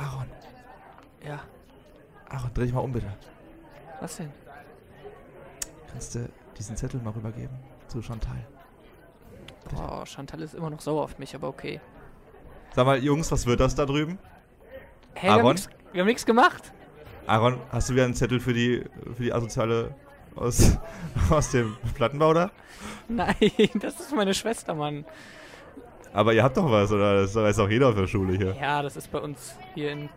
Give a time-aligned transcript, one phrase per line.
[0.00, 0.26] Aaron.
[1.24, 1.40] Ja,
[2.30, 3.06] Aaron, dreh dich mal um, bitte.
[4.00, 4.32] was denn?
[5.90, 7.56] Kannst du diesen Zettel mal rübergeben?
[7.88, 8.46] Zu Chantal.
[9.74, 11.80] Boah, Chantal ist immer noch sauer auf mich, aber okay.
[12.74, 14.18] Sag mal, Jungs, was wird das da drüben?
[15.14, 15.60] Hey, wir haben Aaron?
[15.92, 16.72] wir haben nichts gemacht.
[17.26, 18.84] Aaron, hast du wieder einen Zettel für die,
[19.16, 19.94] für die Asoziale
[20.36, 20.78] aus,
[21.30, 22.50] aus dem Plattenbau da?
[23.08, 23.34] Nein,
[23.80, 25.04] das ist meine Schwester, Mann.
[26.12, 27.22] Aber ihr habt doch was, oder?
[27.22, 28.56] Das weiß auch jeder auf der Schule hier.
[28.60, 30.08] Ja, das ist bei uns hier in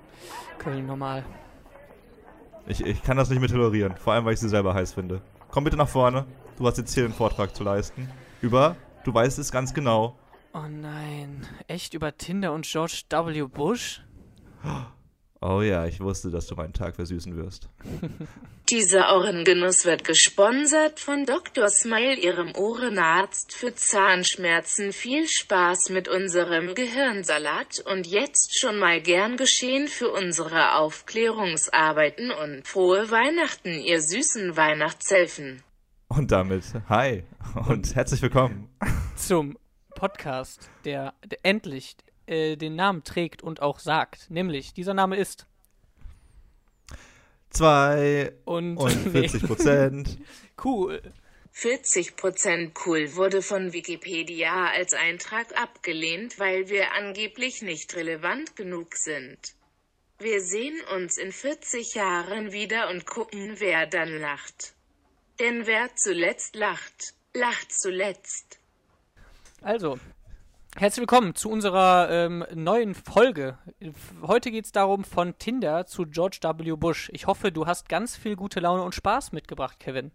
[0.57, 1.23] Köln normal.
[2.65, 5.21] Ich, ich kann das nicht mehr tolerieren, vor allem, weil ich sie selber heiß finde.
[5.49, 6.25] Komm bitte nach vorne.
[6.57, 8.09] Du hast jetzt hier einen Vortrag zu leisten.
[8.41, 10.17] Über, du weißt es ganz genau.
[10.53, 13.43] Oh nein, echt über Tinder und George W.
[13.43, 14.01] Bush?
[15.45, 17.67] Oh ja, ich wusste, dass du meinen Tag versüßen wirst.
[18.70, 21.67] Dieser Ohrengenuss wird gesponsert von Dr.
[21.67, 24.93] Smile, Ihrem Ohrenarzt für Zahnschmerzen.
[24.93, 32.65] Viel Spaß mit unserem Gehirnsalat und jetzt schon mal gern geschehen für unsere Aufklärungsarbeiten und
[32.65, 35.62] frohe Weihnachten, ihr süßen Weihnachtshelfen.
[36.07, 37.23] Und damit, hi
[37.68, 38.70] und herzlich willkommen.
[39.18, 39.57] Zum
[39.93, 44.29] Podcast, der, der endlich äh, den Namen trägt und auch sagt.
[44.29, 45.46] Nämlich, dieser Name ist.
[47.49, 50.18] Zwei Und, und nee, 40 Prozent.
[50.63, 51.02] cool.
[51.55, 59.37] 40% cool wurde von Wikipedia als Eintrag abgelehnt, weil wir angeblich nicht relevant genug sind.
[60.18, 64.74] Wir sehen uns in 40 Jahren wieder und gucken, wer dann lacht.
[65.40, 68.59] Denn wer zuletzt lacht, lacht zuletzt.
[69.62, 70.00] Also,
[70.78, 73.57] herzlich willkommen zu unserer ähm, neuen Folge.
[74.22, 76.75] Heute geht es darum von Tinder zu George W.
[76.75, 77.09] Bush.
[77.13, 80.12] Ich hoffe, du hast ganz viel gute Laune und Spaß mitgebracht, Kevin.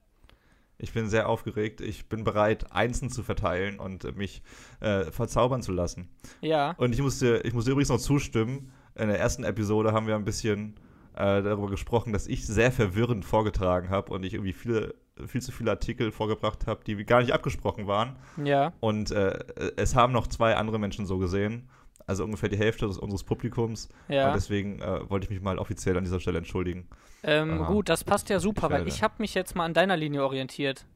[0.78, 1.80] Ich bin sehr aufgeregt.
[1.80, 4.42] Ich bin bereit, Einsen zu verteilen und mich
[4.80, 6.08] äh, verzaubern zu lassen.
[6.40, 8.72] Ja, Und ich musste, ich musste übrigens noch zustimmen.
[8.94, 10.74] In der ersten Episode haben wir ein bisschen
[11.14, 14.94] äh, darüber gesprochen, dass ich sehr verwirrend vorgetragen habe und ich irgendwie viele,
[15.26, 18.16] viel zu viele Artikel vorgebracht habe, die gar nicht abgesprochen waren.
[18.42, 18.72] ja.
[18.80, 19.38] Und äh,
[19.76, 21.68] es haben noch zwei andere Menschen so gesehen.
[22.06, 23.88] Also ungefähr die Hälfte des, unseres Publikums.
[24.08, 24.28] Ja.
[24.28, 26.88] Und deswegen äh, wollte ich mich mal offiziell an dieser Stelle entschuldigen.
[27.22, 29.96] Ähm, gut, das passt ja super, Ich weil ich habe mich jetzt mal an deiner
[29.96, 30.86] Linie orientiert.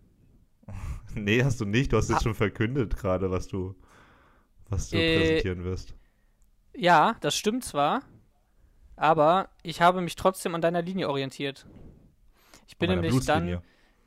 [1.14, 1.92] Nee, hast du nicht.
[1.92, 2.22] Du hast jetzt Ah.
[2.22, 3.74] schon verkündet gerade, was du,
[4.70, 5.94] was du Äh, präsentieren wirst.
[6.74, 8.00] Ja, das stimmt zwar,
[8.96, 11.66] aber ich habe mich trotzdem an deiner Linie orientiert.
[12.66, 13.60] Ich bin nämlich dann.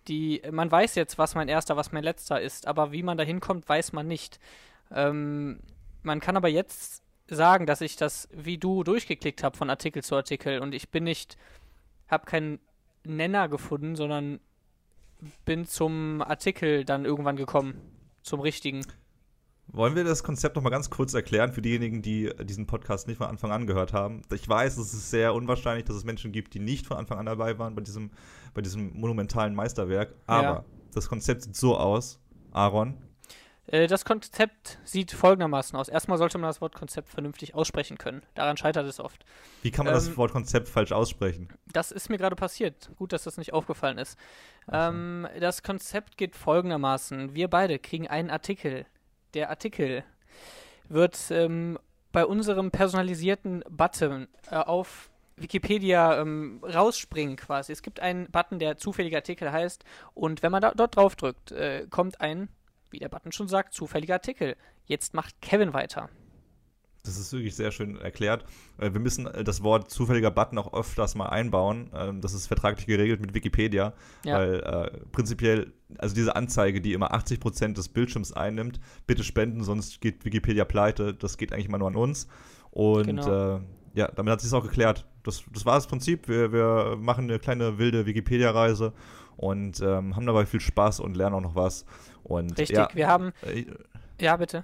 [0.07, 3.23] Die, man weiß jetzt, was mein erster, was mein letzter ist, aber wie man da
[3.23, 4.39] hinkommt, weiß man nicht.
[4.91, 5.59] Ähm,
[6.03, 10.16] man kann aber jetzt sagen, dass ich das wie du durchgeklickt habe von Artikel zu
[10.16, 11.38] Artikel und ich bin nicht,
[12.07, 12.59] habe keinen
[13.03, 14.39] Nenner gefunden, sondern
[15.45, 17.81] bin zum Artikel dann irgendwann gekommen,
[18.22, 18.85] zum richtigen.
[19.67, 23.17] Wollen wir das Konzept noch mal ganz kurz erklären für diejenigen, die diesen Podcast nicht
[23.17, 24.22] von Anfang an gehört haben?
[24.31, 27.25] Ich weiß, es ist sehr unwahrscheinlich, dass es Menschen gibt, die nicht von Anfang an
[27.25, 28.11] dabei waren bei diesem,
[28.55, 30.16] bei diesem monumentalen Meisterwerk.
[30.25, 30.66] Aber Ja.
[30.95, 32.19] das Konzept sieht so aus,
[32.51, 32.97] Aaron.
[33.67, 35.89] Äh, Das Konzept sieht folgendermaßen aus.
[35.89, 38.21] Erstmal sollte man das Wort Konzept vernünftig aussprechen können.
[38.35, 39.25] Daran scheitert es oft.
[39.63, 41.49] Wie kann man das Ähm, Wort Konzept falsch aussprechen?
[41.73, 42.91] Das ist mir gerade passiert.
[42.95, 44.17] Gut, dass das nicht aufgefallen ist.
[44.67, 44.73] So.
[44.73, 47.33] Ähm, das Konzept geht folgendermaßen.
[47.33, 48.85] Wir beide kriegen einen Artikel.
[49.33, 50.03] Der Artikel
[50.87, 51.79] wird ähm,
[52.11, 57.72] bei unserem personalisierten Button äh, auf Wikipedia ähm, rausspringen quasi.
[57.72, 61.51] Es gibt einen Button, der zufälliger Artikel heißt und wenn man da, dort drauf drückt,
[61.51, 62.50] äh, kommt ein,
[62.91, 64.56] wie der Button schon sagt, zufälliger Artikel.
[64.85, 66.09] Jetzt macht Kevin weiter.
[67.03, 68.46] Das ist wirklich sehr schön erklärt.
[68.79, 71.91] Äh, Wir müssen äh, das Wort zufälliger Button auch öfters mal einbauen.
[71.94, 74.38] Ähm, Das ist vertraglich geregelt mit Wikipedia, Ja.
[74.40, 80.02] weil äh, prinzipiell, also diese Anzeige, die immer 80% des Bildschirms einnimmt, bitte spenden, sonst
[80.02, 81.13] geht Wikipedia pleite.
[81.13, 82.28] Das geht eigentlich immer nur an uns.
[82.72, 83.57] Und Genau.
[83.57, 83.59] äh,
[83.95, 85.06] ja, damit hat sich auch geklärt.
[85.23, 86.28] Das, das war das Prinzip.
[86.28, 88.94] Wir, wir machen eine kleine wilde Wikipedia-Reise
[89.38, 91.85] und ähm, haben dabei viel Spaß und lernen auch noch was.
[92.23, 93.31] Und Richtig, ja, wir haben.
[93.41, 93.66] äh,
[94.19, 94.63] Ja, bitte.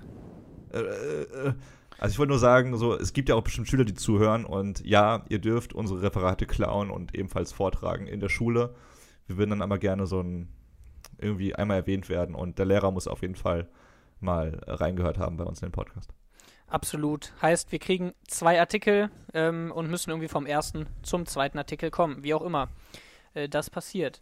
[0.74, 1.53] äh, äh,
[1.97, 4.84] also ich wollte nur sagen, so, es gibt ja auch bestimmt Schüler, die zuhören und
[4.86, 8.73] ja, ihr dürft unsere Referate klauen und ebenfalls vortragen in der Schule.
[9.28, 10.47] Wir würden dann aber gerne so ein
[11.20, 13.67] irgendwie einmal erwähnt werden und der Lehrer muss auf jeden Fall
[14.20, 16.11] mal reingehört haben bei uns in den Podcast.
[16.72, 17.34] Absolut.
[17.41, 22.23] Heißt, wir kriegen zwei Artikel ähm, und müssen irgendwie vom ersten zum zweiten Artikel kommen,
[22.23, 22.70] wie auch immer
[23.34, 24.22] äh, das passiert.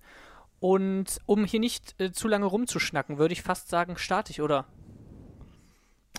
[0.60, 4.66] Und um hier nicht äh, zu lange rumzuschnacken, würde ich fast sagen, starte ich, oder?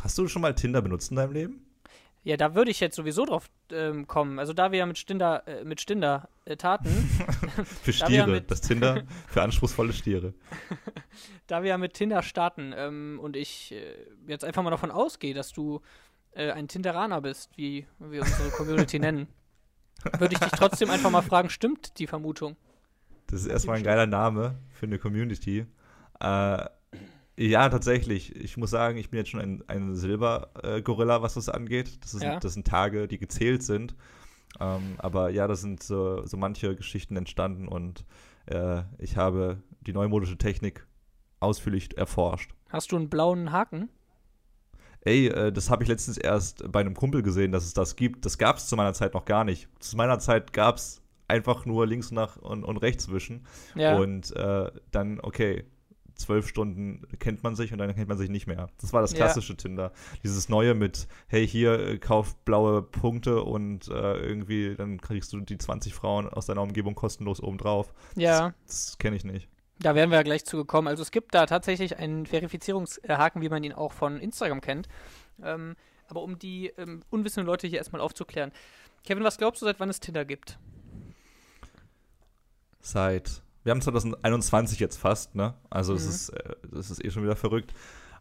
[0.02, 1.66] Hast du schon mal Tinder benutzt in deinem Leben?
[2.22, 4.38] Ja, da würde ich jetzt sowieso drauf ähm, kommen.
[4.38, 6.88] Also da wir ja mit Stinder, äh, mit Stinder äh, taten,
[7.82, 10.34] Für Stiere, das Tinder für anspruchsvolle Stiere.
[11.46, 13.96] da wir ja mit Tinder starten ähm, und ich äh,
[14.26, 15.80] jetzt einfach mal davon ausgehe, dass du
[16.32, 19.28] äh, ein Tinderaner bist, wie wir unsere Community nennen.
[20.18, 22.56] Würde ich dich trotzdem einfach mal fragen, stimmt die Vermutung?
[23.26, 25.66] Das ist erstmal ein geiler Name für eine Community.
[26.20, 26.64] Äh,
[27.36, 28.34] ja, tatsächlich.
[28.36, 32.02] Ich muss sagen, ich bin jetzt schon ein, ein Silber-Gorilla, was das angeht.
[32.02, 32.38] Das, ist, Ja.
[32.38, 33.94] das sind Tage, die gezählt sind.
[34.58, 38.04] Ähm, aber ja, da sind so, so manche Geschichten entstanden und
[38.46, 40.86] äh, ich habe die neumodische Technik
[41.38, 42.50] ausführlich erforscht.
[42.68, 43.88] Hast du einen blauen Haken?
[45.02, 48.24] Ey, äh, das habe ich letztens erst bei einem Kumpel gesehen, dass es das gibt.
[48.26, 49.68] Das gab es zu meiner Zeit noch gar nicht.
[49.78, 53.46] Zu meiner Zeit gab es einfach nur links nach und, und rechts wischen.
[53.74, 53.96] Ja.
[53.96, 55.64] Und äh, dann, okay,
[56.16, 58.68] zwölf Stunden kennt man sich und dann kennt man sich nicht mehr.
[58.78, 59.18] Das war das Ja.
[59.18, 59.92] klassische Tinder.
[60.22, 65.40] Dieses neue mit, hey, hier, äh, kauf blaue Punkte und äh, irgendwie, dann kriegst du
[65.40, 67.94] die 20 Frauen aus deiner Umgebung kostenlos obendrauf.
[68.16, 68.52] ja.
[68.66, 69.48] Das, das kenne ich nicht.
[69.82, 70.88] Da werden wir ja gleich zu gekommen.
[70.88, 74.88] Also es gibt da tatsächlich einen Verifizierungshaken, wie man ihn auch von Instagram kennt.
[75.42, 75.74] Ähm,
[76.06, 78.52] aber um die ähm, unwissenden Leute hier erstmal aufzuklären.
[79.04, 80.58] Kevin, was glaubst du, seit wann es Tinder gibt?
[82.80, 85.54] Seit, wir haben 2021 jetzt fast, ne?
[85.68, 86.10] Also es Mhm.
[86.10, 87.72] ist, äh, das ist eh schon wieder verrückt.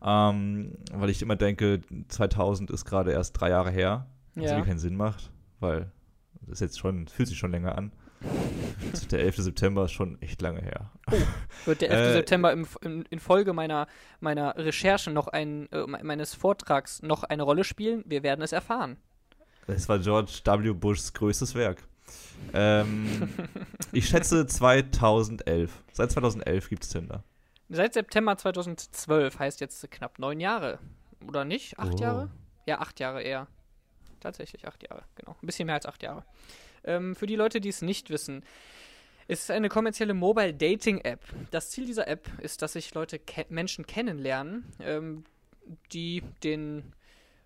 [0.01, 4.07] Ähm, weil ich immer denke, 2000 ist gerade erst drei Jahre her.
[4.35, 4.51] Was Ja.
[4.51, 5.91] irgendwie keinen Sinn macht, weil
[6.41, 7.91] das jetzt schon, fühlt sich schon länger an.
[9.11, 9.37] Der 11.
[9.37, 10.91] September ist schon echt lange her.
[11.65, 11.99] Wird der 11.
[12.09, 13.87] Äh, September im, in, in Folge meiner,
[14.19, 18.03] meiner Recherchen noch ein, äh, me- meines Vortrags noch eine Rolle spielen?
[18.05, 18.97] Wir werden es erfahren.
[19.67, 20.73] Das war George W.
[20.73, 21.83] Bushs größtes Werk.
[22.53, 23.29] Ähm,
[23.91, 25.71] ich schätze 2011.
[25.93, 27.23] Seit 2011 gibt es Tinder.
[27.69, 30.79] Seit September 2012 heißt jetzt knapp neun Jahre.
[31.27, 31.77] Oder nicht?
[31.79, 32.01] Acht Oh.
[32.01, 32.29] Jahre?
[32.65, 33.47] Ja, acht Jahre eher.
[34.19, 35.35] Tatsächlich acht Jahre, genau.
[35.41, 36.23] Ein bisschen mehr als acht Jahre.
[36.83, 38.43] Ähm, für die Leute, die es nicht wissen,
[39.27, 41.21] es ist eine kommerzielle Mobile Dating App.
[41.51, 45.23] Das Ziel dieser App ist, dass sich Leute ke Menschen kennenlernen, ähm,
[45.91, 46.93] die den,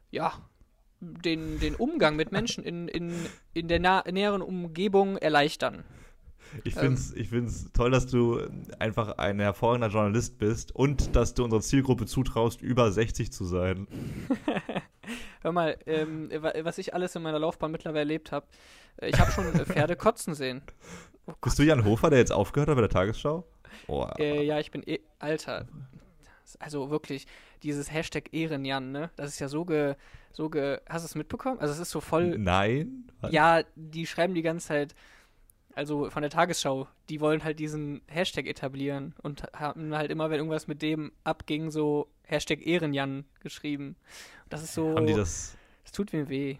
[0.10, 0.34] ja,
[1.02, 3.14] den, den Umgang mit Menschen in, in,
[3.54, 5.84] in der näheren Umgebung erleichtern.
[6.64, 6.82] Ich Ähm.
[6.82, 8.40] finde es ich find's toll, dass du
[8.80, 13.88] einfach ein hervorragender Journalist bist und dass du unserer Zielgruppe zutraust, über 60 zu sein.
[15.44, 18.48] Hör mal, ähm, wa- was ich alles in meiner Laufbahn mittlerweile erlebt habe.
[19.02, 20.62] Ich habe schon äh, Pferde kotzen sehen.
[21.28, 23.46] Oh Bist du Jan Hofer, der jetzt aufgehört hat bei der Tagesschau?
[23.88, 25.68] Oh, Äh, ja, ich bin eh, Alter.
[26.60, 27.28] Also wirklich,
[27.64, 29.10] dieses Hashtag Ehrenjan, ne?
[29.16, 29.96] Das ist ja so ge,
[30.32, 31.60] so ge, hast du es mitbekommen?
[31.60, 33.10] Also es ist so voll, Nein?
[33.30, 34.96] ja, die schreiben die ganze Zeit,
[35.76, 40.38] also von der Tagesschau, die wollen halt diesen Hashtag etablieren und haben halt immer, wenn
[40.38, 43.96] irgendwas mit dem abging, so Hashtag Ehrenjan geschrieben.
[44.50, 46.58] Das ist so, Haben die das, das tut mir weh.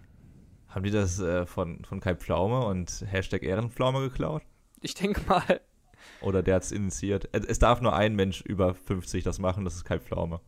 [0.70, 4.42] haben die das äh, von, von Kai Pflaume und Hashtag Ehrenpflaume geklaut?
[4.82, 5.62] Ich denke mal,
[6.22, 7.30] Oder der hat es initiiert?
[7.32, 10.42] Es, es darf nur ein Mensch über 50 das machen, das ist Kai Pflaume.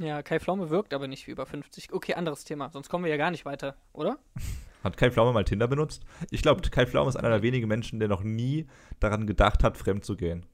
[0.00, 1.92] Ja, Kai Pflaume wirkt aber nicht wie über 50.
[1.92, 2.70] Okay, anderes Thema.
[2.70, 4.18] Sonst kommen wir ja gar nicht weiter, oder?
[4.82, 6.04] Hat Kai Pflaume mal Tinder benutzt?
[6.30, 8.66] Ich glaube, Kai Pflaume ist einer der wenigen Menschen, der noch nie
[9.00, 10.46] daran gedacht hat, fremd zu gehen.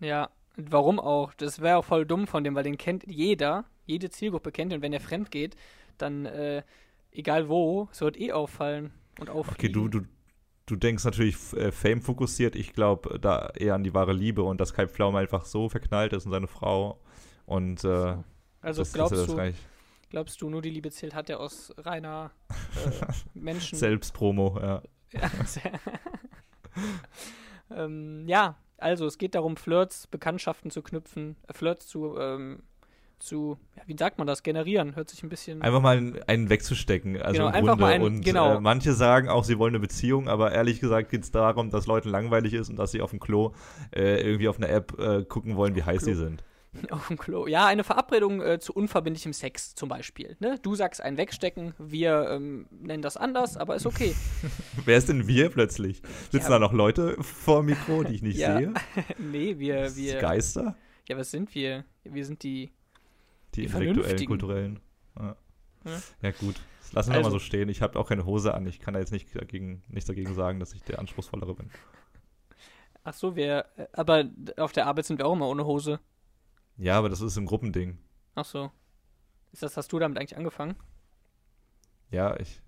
[0.00, 1.34] Ja, und warum auch?
[1.34, 4.82] Das wäre auch voll dumm von dem, weil den kennt jeder, jede Zielgruppe kennt und
[4.82, 5.56] wenn er fremd geht,
[5.98, 6.62] dann, äh,
[7.12, 9.72] egal wo, es wird eh auffallen und Okay, auffliegen.
[9.72, 10.00] du, du,
[10.66, 12.56] du denkst natürlich äh, Fame fokussiert.
[12.56, 16.12] Ich glaube da eher an die wahre Liebe und dass Kai Pflaume einfach so verknallt
[16.12, 17.00] ist in seine Frau.
[17.46, 18.16] Und äh,
[18.60, 19.42] Also das, glaubst dass er das du,
[20.10, 23.78] glaubst du, nur die Liebe zählt, hat er aus reiner äh, Menschen...
[23.78, 24.82] Selbstpromo, ja.
[27.70, 32.62] Ähm, ja, also es geht darum, Flirts, Bekanntschaften zu knüpfen, äh, Flirts zu, ähm,
[33.18, 35.60] zu, ja, wie sagt man das, generieren, hört sich ein bisschen...
[35.60, 37.82] Einfach mal einen- wegzustecken, also Genau, im einfach Grunde.
[37.82, 38.54] mal einen- und genau.
[38.54, 41.86] äh, manche sagen auch, sie wollen eine Beziehung, aber ehrlich gesagt geht es darum, dass
[41.86, 43.52] Leuten langweilig ist und dass sie auf dem Klo
[43.94, 46.12] äh, irgendwie auf einer App äh, gucken wollen, wie heiß Klo.
[46.12, 46.44] sie sind.
[46.90, 47.46] Auf dem Klo.
[47.46, 50.36] Ja, eine Verabredung äh, zu unverbindlichem Sex zum Beispiel.
[50.38, 50.58] Ne?
[50.62, 54.14] Du sagst ein Wegstecken, wir ähm, nennen das anders, aber ist okay.
[54.84, 56.02] Wer ist denn wir plötzlich?
[56.30, 56.50] Sitzen Ja.
[56.50, 58.74] da noch Leute vor dem Mikro, die ich nicht Ja, sehe?
[59.18, 60.18] nee, wir, wir.
[60.18, 60.76] Geister?
[61.08, 61.84] Ja, was sind wir?
[62.04, 62.70] Wir sind die.
[63.54, 64.80] Die, Die intellektuellen, kulturellen.
[65.18, 65.36] Ja,
[66.22, 66.30] Ja.
[66.32, 66.56] gut.
[66.82, 67.70] Das lassen wir Also- mal so stehen.
[67.70, 68.66] Ich habe auch keine Hose an.
[68.66, 71.70] Ich kann da jetzt nicht dagegen, nichts dagegen sagen, dass ich der Anspruchsvollere bin.
[73.04, 73.64] Ach so, wir.
[73.76, 74.24] Äh, aber
[74.58, 75.98] auf der Arbeit sind wir auch immer ohne Hose.
[76.78, 77.98] Ja, aber das ist ein Gruppending.
[78.34, 78.70] Ach so.
[79.52, 80.76] Ist das, hast du damit eigentlich angefangen?
[82.10, 82.60] Ja, ich.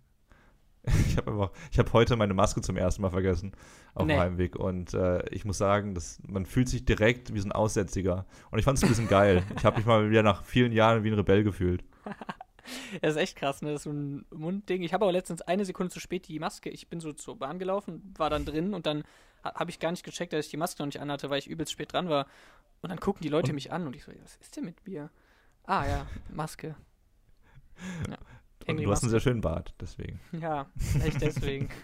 [1.07, 3.53] Ich habe einfach, ich habe heute meine Maske zum ersten Mal vergessen
[3.95, 4.15] auf Nee.
[4.15, 7.53] dem Heimweg und äh, ich muss sagen, dass man fühlt sich direkt wie so ein
[7.53, 9.43] Aussätziger und ich fand es ein bisschen geil.
[9.57, 11.85] Ich habe mich mal wieder nach vielen Jahren wie ein Rebell gefühlt.
[13.01, 13.73] Das ist echt krass, ne?
[13.73, 14.83] Das ist so ein Mundding.
[14.83, 16.69] Ich habe aber letztens eine Sekunde zu spät die Maske.
[16.71, 19.03] Ich bin so zur Bahn gelaufen, war dann drin und dann
[19.43, 21.49] ha habe ich gar nicht gecheckt, dass ich die Maske noch nicht anhatte, weil ich
[21.49, 22.27] übelst spät dran war.
[22.83, 24.87] Und dann gucken die Leute Und- mich an und ich so, was ist denn mit
[24.87, 25.11] mir?
[25.65, 26.75] Ah ja, Maske.
[28.09, 28.17] Ja.
[28.67, 29.09] Und du hast einen Maske.
[29.11, 30.21] sehr schönen Bart, deswegen.
[30.33, 30.67] Ja,
[31.05, 31.69] echt deswegen.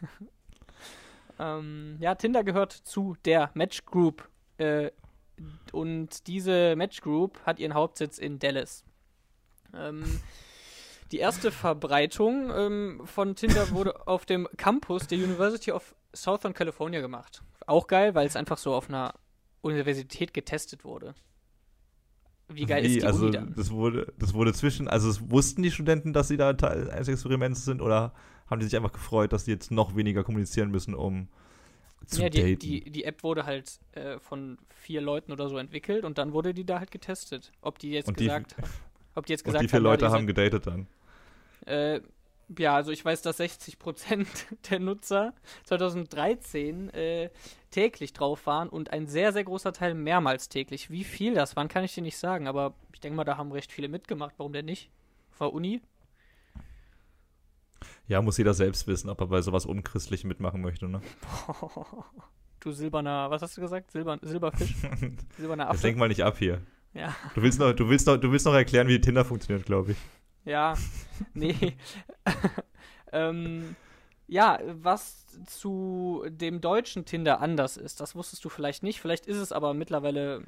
[1.38, 4.26] Ähm, ja, Tinder gehört zu der Match Group.
[4.56, 4.90] Äh,
[5.72, 8.84] und diese Match Group hat ihren Hauptsitz in Dallas.
[9.74, 10.20] Ähm,
[11.12, 17.02] die erste Verbreitung ähm, von Tinder wurde auf dem Campus der University of Southern California
[17.02, 17.42] gemacht.
[17.66, 19.12] Auch geil, weil es einfach so auf einer
[19.66, 21.14] Universität getestet wurde.
[22.48, 23.54] Wie geil Wie, ist die also Uni dann?
[23.56, 27.08] das wurde, das wurde zwischen, also es wussten die Studenten, dass sie da Teil eines
[27.08, 28.14] Experiments sind oder
[28.48, 31.28] haben die sich einfach gefreut, dass sie jetzt noch weniger kommunizieren müssen, um
[32.06, 32.58] zu Ja, die, daten?
[32.60, 36.54] die, die App wurde halt äh, von vier Leuten oder so entwickelt und dann wurde
[36.54, 37.50] die da halt getestet.
[37.62, 38.54] Ob die jetzt Und die- gesagt,
[39.16, 40.86] ob die jetzt Und gesagt wie viele haben, Leute haben gedatet dann?
[41.66, 42.00] äh,
[42.58, 44.28] ja, also ich weiß, dass 60 Prozent
[44.70, 47.30] der Nutzer 2013 äh,
[47.76, 50.90] täglich drauf waren und ein sehr, sehr großer Teil mehrmals täglich.
[50.90, 53.52] Wie viel das waren, kann ich dir nicht sagen, aber ich denke mal, da haben
[53.52, 54.32] recht viele mitgemacht.
[54.38, 54.88] Warum denn nicht?
[55.36, 55.82] War Uni?
[58.08, 61.02] Ja, muss jeder selbst wissen, ob er bei sowas Unchristlichem mitmachen möchte, ne?
[62.60, 63.90] Du silberner, was hast du gesagt?
[63.90, 64.74] Silber, Silberfisch?
[65.36, 65.86] Silberner Jetzt Affe?
[65.86, 66.62] lenk mal nicht ab hier.
[66.94, 67.14] Ja.
[67.34, 69.98] Du willst noch, du willst noch, du willst noch erklären, wie Tinder funktioniert, glaube ich.
[70.46, 70.74] Ja,
[71.34, 71.76] nee.
[73.12, 73.76] ähm,
[74.28, 79.00] ja, was zu dem deutschen Tinder anders ist, das wusstest du vielleicht nicht.
[79.00, 80.44] Vielleicht ist es aber mittlerweile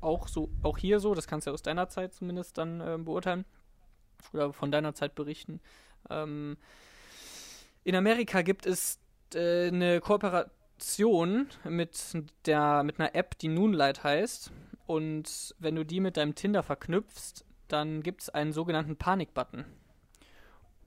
[0.00, 1.14] auch so, auch hier so.
[1.14, 3.44] Das kannst du ja aus deiner Zeit zumindest dann ähm, beurteilen
[4.32, 5.60] oder von deiner Zeit berichten.
[6.08, 6.56] Ähm,
[7.84, 8.98] in Amerika gibt es
[9.34, 14.52] äh, eine Kooperation mit der mit einer App, die Noonlight heißt.
[14.86, 19.64] Und wenn du die mit deinem Tinder verknüpfst, dann gibt es einen sogenannten Panik-Button.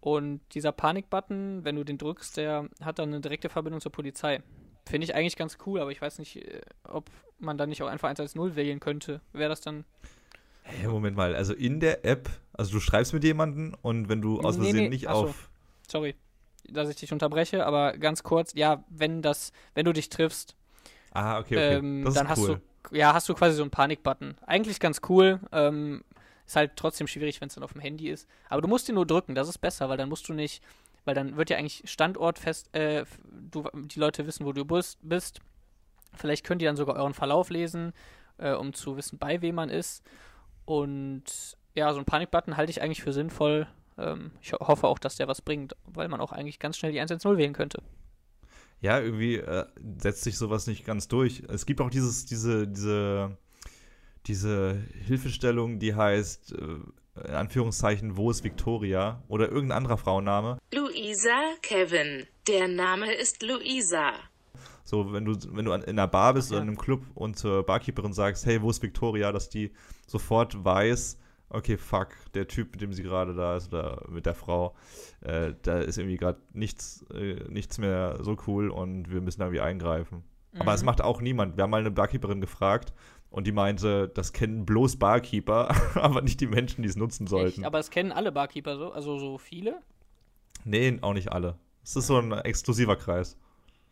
[0.03, 4.43] Und dieser Panik-Button, wenn du den drückst, der hat dann eine direkte Verbindung zur Polizei.
[4.85, 7.87] Finde ich eigentlich ganz cool, aber ich weiß nicht, äh, ob man dann nicht auch
[7.87, 9.21] einfach 110 wählen könnte.
[9.31, 9.85] Wäre das dann.
[10.63, 14.41] Hey, Moment mal, also in der App, also du schreibst mit jemandem und wenn du
[14.41, 15.23] aus Nee, Versehen nee, nicht ach so.
[15.27, 15.49] auf.
[15.87, 16.15] Sorry,
[16.67, 20.57] dass ich dich unterbreche, aber ganz kurz, ja, wenn das, wenn du dich triffst,
[21.11, 21.75] Ah, okay, okay.
[21.75, 22.61] ähm, dann ist hast cool.
[22.91, 24.35] du, ja, hast du quasi so einen Panik-Button.
[24.45, 25.39] Eigentlich ganz cool.
[25.53, 26.03] Ähm,
[26.45, 28.27] ist halt trotzdem schwierig, wenn es dann auf dem Handy ist.
[28.49, 30.63] Aber du musst ihn nur drücken, das ist besser, weil dann musst du nicht,
[31.05, 33.19] weil dann wird ja eigentlich standortfest, äh, f-
[33.51, 35.39] du, die Leute wissen, wo du bist, bist.
[36.15, 37.93] Vielleicht könnt ihr dann sogar euren Verlauf lesen,
[38.37, 40.03] äh, um zu wissen, bei wem man ist.
[40.65, 41.23] Und
[41.75, 43.67] ja, so ein Panik-Button halte ich eigentlich für sinnvoll.
[43.97, 46.91] Ähm, ich ho hoffe auch, dass der was bringt, weil man auch eigentlich ganz schnell
[46.91, 47.81] die 110 wählen könnte.
[48.81, 49.65] Ja, irgendwie äh,
[49.97, 51.43] setzt sich sowas nicht ganz durch.
[51.47, 53.37] Es gibt auch dieses, diese, diese,
[54.27, 59.21] diese Hilfestellung, die heißt, äh, in Anführungszeichen, wo ist Victoria?
[59.27, 60.57] Oder irgendein anderer Frauenname.
[60.73, 62.25] Luisa Kevin.
[62.47, 64.13] Der Name ist Luisa.
[64.83, 66.55] So, wenn du, wenn du in einer Bar bist Ja.
[66.57, 69.71] oder in einem Club und zur Barkeeperin sagst, hey, wo ist Victoria, dass die
[70.07, 74.33] sofort weiß, okay, fuck, der Typ, mit dem sie gerade da ist, oder mit der
[74.33, 74.75] Frau,
[75.21, 79.45] äh, da ist irgendwie gerade nichts, äh, nichts mehr so cool und wir müssen da
[79.45, 80.23] irgendwie eingreifen.
[80.59, 80.87] Aber es Mhm.
[80.87, 81.57] macht auch niemand.
[81.57, 82.93] Wir haben mal eine Barkeeperin gefragt
[83.33, 87.61] und die meinte, das kennen bloß Barkeeper, aber nicht die Menschen, die es nutzen sollten.
[87.61, 87.65] Echt?
[87.65, 89.81] Aber es kennen alle Barkeeper so, also so viele.
[90.65, 91.57] nee, auch nicht alle.
[91.83, 93.37] Es ist so ein exklusiver Kreis.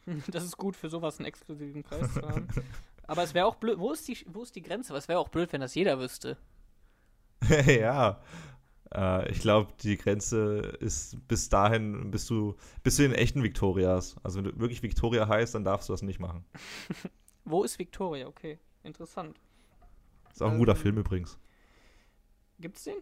[0.29, 2.47] Das ist gut für sowas, einen exklusiven Kreis zu haben.
[3.03, 3.77] Aber es wäre auch blöd.
[3.77, 4.95] Wo ist die, wo ist die Grenze?
[4.95, 6.37] Es wäre auch blöd, wenn das jeder wüsste.
[7.67, 8.19] ja.
[8.93, 14.15] Äh, ich glaube, die Grenze ist bis dahin, bis du, bis du den echten Victorias.
[14.23, 16.45] Also wenn du wirklich Victoria heißt, dann darfst du das nicht machen.
[17.45, 18.27] Wo ist Victoria?
[18.27, 19.39] Okay, interessant.
[20.31, 20.77] Ist auch ein guter Ähm.
[20.77, 21.37] Film übrigens.
[22.59, 22.97] Gibt's den?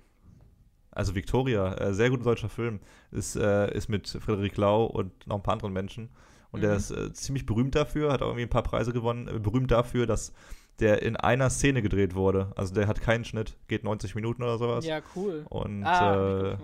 [0.92, 2.80] Also Victoria, äh, sehr guter deutscher Film,
[3.12, 6.10] ist, äh, ist mit Frederik Lau und noch ein paar anderen Menschen.
[6.52, 6.78] Und der Mhm.
[6.78, 9.28] ist äh, ziemlich berühmt dafür, hat auch irgendwie ein paar Preise gewonnen.
[9.28, 10.34] Äh, berühmt dafür, dass
[10.80, 12.52] der in einer Szene gedreht wurde.
[12.56, 14.86] Also der hat keinen Schnitt, geht 90 Minuten oder sowas.
[14.86, 15.46] Ja, cool.
[15.50, 16.58] Und ah, äh,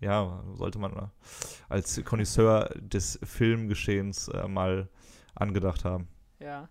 [0.00, 1.10] ja, sollte man
[1.68, 4.88] als Connoisseur des Filmgeschehens äh, mal
[5.34, 6.08] angedacht haben.
[6.40, 6.68] Ja.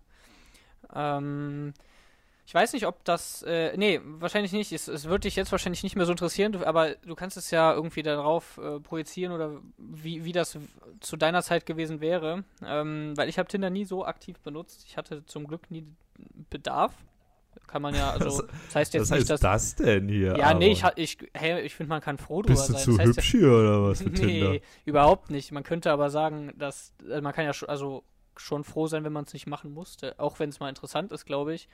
[0.94, 1.72] Ähm,
[2.50, 3.44] ich weiß nicht, ob das.
[3.44, 4.72] Äh, nee, wahrscheinlich nicht.
[4.72, 7.52] Es, es wird dich jetzt wahrscheinlich nicht mehr so interessieren, du, aber du kannst es
[7.52, 10.58] ja irgendwie darauf äh, projizieren oder wie, wie das
[10.98, 12.42] zu deiner Zeit gewesen wäre.
[12.66, 14.84] Ähm, weil ich habe Tinder nie so aktiv benutzt.
[14.86, 15.86] Ich hatte zum Glück nie
[16.50, 16.92] Bedarf.
[17.68, 18.42] Kann man ja, also.
[18.66, 19.40] Das heißt jetzt Was nicht, dass.
[19.40, 20.36] das denn hier?
[20.36, 22.82] Ja, nee, ich, ich, hey, ich finde, man kann froh drüber Bist du sein.
[22.82, 24.50] zu das heißt ja, hübsch hier oder was für Tinder?
[24.50, 25.52] Nee, überhaupt nicht.
[25.52, 28.02] Man könnte aber sagen, dass also man kann ja schon, also
[28.40, 30.18] schon froh sein, wenn man es nicht machen musste.
[30.18, 31.68] Auch wenn es mal interessant ist, glaube ich.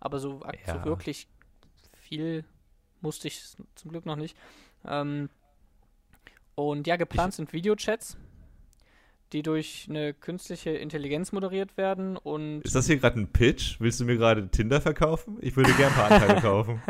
[0.00, 0.74] Aber so, Ja.
[0.74, 1.28] so wirklich
[1.94, 2.44] viel
[3.00, 3.42] musste ich
[3.74, 4.36] zum Glück noch nicht.
[4.84, 5.28] Ähm,
[6.54, 8.16] und ja, geplant sind Videochats.
[9.32, 12.60] Die durch eine künstliche Intelligenz moderiert werden und.
[12.62, 13.80] Ist das hier gerade ein Pitch?
[13.80, 15.38] Willst du mir gerade Tinder verkaufen?
[15.40, 16.82] Ich würde gerne ein paar Anteile kaufen.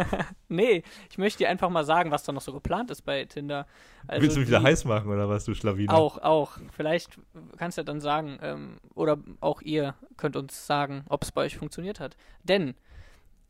[0.48, 3.66] nee, ich möchte dir einfach mal sagen, was da noch so geplant ist bei Tinder.
[4.06, 5.92] Also Willst du mich wieder heiß machen oder was, du Schlawine?
[5.92, 6.58] Auch, auch.
[6.72, 7.18] Vielleicht
[7.56, 11.42] kannst du ja dann sagen, ähm, oder auch ihr könnt uns sagen, ob es bei
[11.42, 12.16] euch funktioniert hat.
[12.42, 12.74] Denn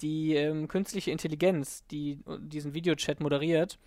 [0.03, 3.79] die ähm, künstliche Intelligenz, die diesen Videochat moderiert,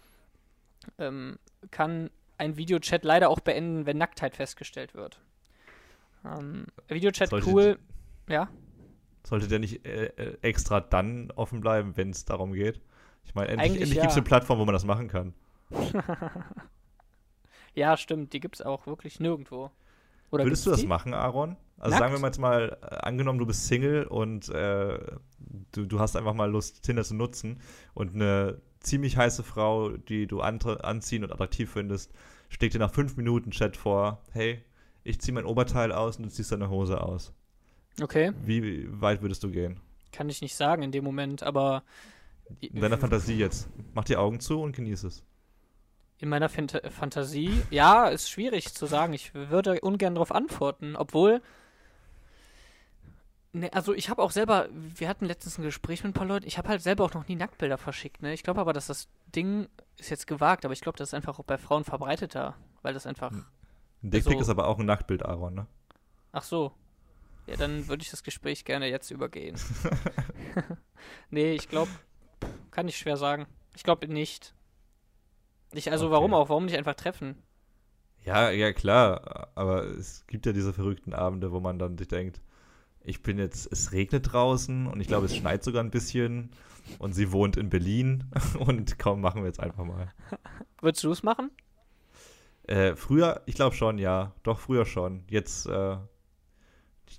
[0.98, 1.38] ähm,
[1.72, 5.22] kann ein Videochat leider auch beenden, wenn Nacktheit festgestellt wird.
[6.25, 7.80] Ähm, Videochat sollte cool,
[8.27, 8.50] ja.
[9.24, 12.82] Sollte der nicht äh, äh, extra dann offen bleiben, wenn es darum geht?
[13.24, 14.01] Ich meine, endlich, endlich ja.
[14.01, 15.34] gibt es eine Plattform, wo man das machen kann.
[17.74, 19.72] ja, stimmt, die gibt es auch wirklich nirgendwo.
[20.32, 20.88] Oder Würdest du das die?
[20.88, 21.56] machen, Aaron?
[21.77, 22.12] Also Nackt?
[22.12, 25.00] sagen wir jetzt mal, äh, angenommen, du bist Single und äh,
[25.72, 27.60] du, du hast einfach mal Lust, Tinder zu nutzen
[27.94, 32.12] und eine ziemlich heiße Frau, die du anziehen und attraktiv findest,
[32.50, 34.63] schlägt dir nach fünf Minuten Chat vor, hey,
[35.04, 37.34] ich ziehe mein Oberteil aus und du ziehst deine Hose aus.
[38.01, 38.34] Okay.
[38.44, 39.80] Wie weit würdest du gehen?
[40.12, 41.84] Kann ich nicht sagen in dem Moment, aber.
[42.60, 43.70] In deiner Fantasie jetzt.
[43.94, 45.24] Mach die Augen zu und genieß es.
[46.18, 47.51] In meiner Fant Fantasie?
[47.70, 49.13] Ja, ist schwierig zu sagen.
[49.13, 51.42] Ich würde ungern darauf antworten, obwohl
[53.56, 56.46] Ne, also ich habe auch selber, wir hatten letztens ein Gespräch mit ein paar Leuten,
[56.46, 58.34] ich habe halt selber auch noch nie Nacktbilder verschickt, ne?
[58.34, 61.40] Ich glaube aber, dass das Ding ist jetzt gewagt, aber ich glaube, das ist einfach
[61.40, 63.32] auch bei Frauen verbreiteter, weil das einfach.
[63.32, 63.46] Ein
[64.02, 65.68] Dickpick so ist aber auch ein Nacktbild, Aaron, ne?
[66.34, 66.74] Ach so.
[67.48, 69.56] Ja, dann würde ich das Gespräch gerne jetzt übergehen.
[71.30, 71.92] nee, ich glaube,
[72.72, 73.46] kann ich schwer sagen.
[73.74, 74.54] Ich glaube nicht.
[75.72, 76.14] Ich, also okay.
[76.14, 76.50] warum auch?
[76.50, 77.42] Warum nicht einfach treffen?
[78.26, 79.48] Ja, ja, klar.
[79.56, 82.42] Aber es gibt ja diese verrückten Abende, wo man dann sich denkt,
[83.06, 86.50] ich bin jetzt, es regnet draußen und ich glaube, es schneit sogar ein bisschen
[87.00, 88.26] und sie wohnt in Berlin
[88.60, 90.14] und kaum machen wir jetzt einfach mal.
[90.82, 91.52] Würdest du es machen?
[92.68, 94.34] Äh, früher, ich glaube schon, ja.
[94.44, 95.24] Doch, früher schon.
[95.30, 95.98] Jetzt, äh,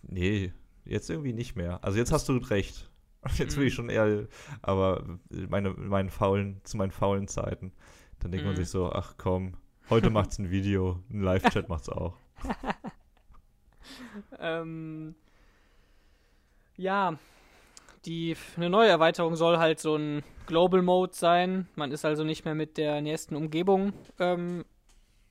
[0.03, 0.53] nee,
[0.85, 1.83] jetzt irgendwie nicht mehr.
[1.85, 2.91] Also jetzt hast du recht.
[3.39, 3.77] Jetzt will ich mhm.
[3.77, 4.29] schon eher,
[4.63, 7.73] aber meine, meinen faulen, zu meinen faulen Zeiten,
[8.21, 8.47] dann denkt mm.
[8.47, 8.59] man mhm.
[8.59, 9.57] sich so, ach komm,
[9.91, 12.17] heute macht's ein Video, ein Live-Chat macht's auch.
[14.39, 15.17] ähm,
[16.77, 17.19] ja,
[18.07, 21.69] die, eine neue Erweiterung soll halt so ein Global Mode sein.
[21.75, 24.65] Man ist also nicht mehr mit der nächsten Umgebung ähm,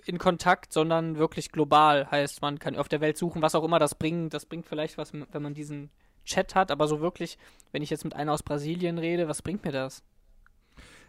[0.05, 2.10] in Kontakt, sondern wirklich global.
[2.12, 4.34] Heißt, man kann auf der Welt suchen, was auch immer das bringt.
[4.34, 5.89] Das bringt vielleicht was, wenn man diesen
[6.25, 7.38] Chat hat, aber so wirklich,
[7.71, 10.03] wenn ich jetzt mit einer aus Brasilien rede, was bringt mir das?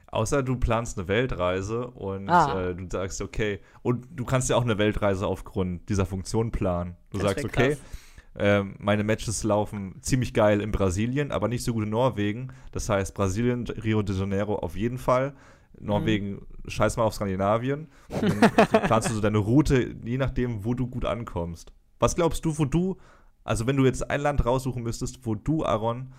[0.09, 2.69] Außer du planst eine Weltreise und ah.
[2.69, 6.97] äh, du sagst, okay, und du kannst ja auch eine Weltreise aufgrund dieser Funktion planen.
[7.11, 8.06] Du das sagst, okay, krass
[8.39, 12.53] ähm, meine Matches laufen ziemlich geil in Brasilien, aber nicht so gut in Norwegen.
[12.73, 15.35] Das heißt, Brasilien, Rio de Janeiro auf jeden Fall.
[15.79, 16.47] Norwegen, mhm.
[16.69, 17.89] scheiß mal auf Skandinavien.
[18.09, 21.73] Und dann planst du so deine Route, je nachdem, wo du gut ankommst.
[21.99, 22.97] Was glaubst du, wo du,
[23.45, 26.13] also wenn du jetzt ein Land raussuchen müsstest, wo du, Aaron,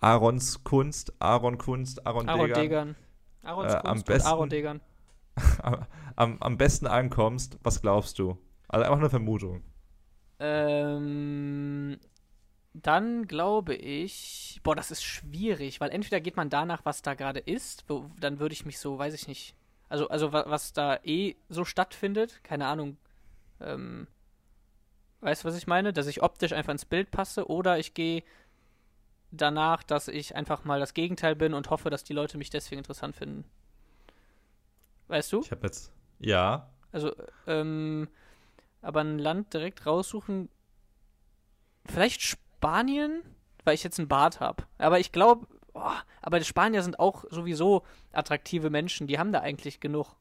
[0.00, 2.96] Aarons Kunst, Aaron Kunst, Aaron, Aaron Degern, Degern.
[3.42, 4.80] Arons äh, am besten, Aaron Degern.
[6.16, 8.36] am, am besten ankommst, was glaubst du?
[8.68, 9.62] Also einfach eine Vermutung.
[10.38, 11.98] Ähm,
[12.74, 17.40] dann glaube ich, boah, das ist schwierig, weil entweder geht man danach, was da gerade
[17.40, 19.54] ist, wo, dann würde ich mich so, weiß ich nicht,
[19.88, 22.96] also, also was da eh so stattfindet, keine Ahnung,
[23.60, 24.08] ähm,
[25.20, 25.92] weißt du, was ich meine?
[25.92, 28.22] Dass ich optisch einfach ins Bild passe oder ich gehe
[29.30, 32.78] danach, dass ich einfach mal das Gegenteil bin und hoffe, dass die Leute mich deswegen
[32.78, 33.44] interessant finden.
[35.08, 35.40] Weißt du?
[35.40, 36.68] Ich habe jetzt, ja.
[36.92, 37.14] Also,
[37.46, 38.08] ähm,
[38.86, 40.48] aber ein Land direkt raussuchen.
[41.86, 43.22] Vielleicht Spanien,
[43.64, 44.64] weil ich jetzt einen Bart habe.
[44.78, 45.90] Aber ich glaube, oh,
[46.22, 49.08] aber die Spanier sind auch sowieso attraktive Menschen.
[49.08, 50.14] Die haben da eigentlich genug.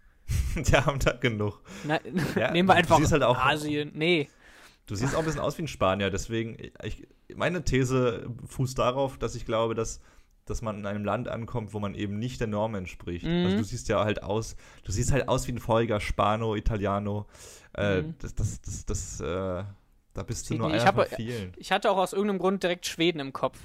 [0.54, 1.60] die haben da genug.
[1.82, 1.98] Na,
[2.36, 3.90] ja, nehmen wir einfach halt auch, Asien.
[3.94, 4.30] Nee.
[4.86, 6.10] Du siehst auch ein bisschen aus wie ein Spanier.
[6.10, 10.00] Deswegen, ich, meine These fußt darauf, dass ich glaube, dass
[10.46, 13.24] dass man in einem Land ankommt, wo man eben nicht der Norm entspricht.
[13.24, 13.44] Mhm.
[13.44, 17.26] Also du siehst ja halt aus, du siehst halt aus wie ein feuriger Spano, Italiano.
[17.76, 18.14] Äh, mhm.
[18.18, 19.64] Das, das, das, das äh,
[20.14, 21.52] da bist du nur einer von vielen.
[21.56, 23.58] Ich hatte auch aus irgendeinem Grund direkt Schweden im Kopf.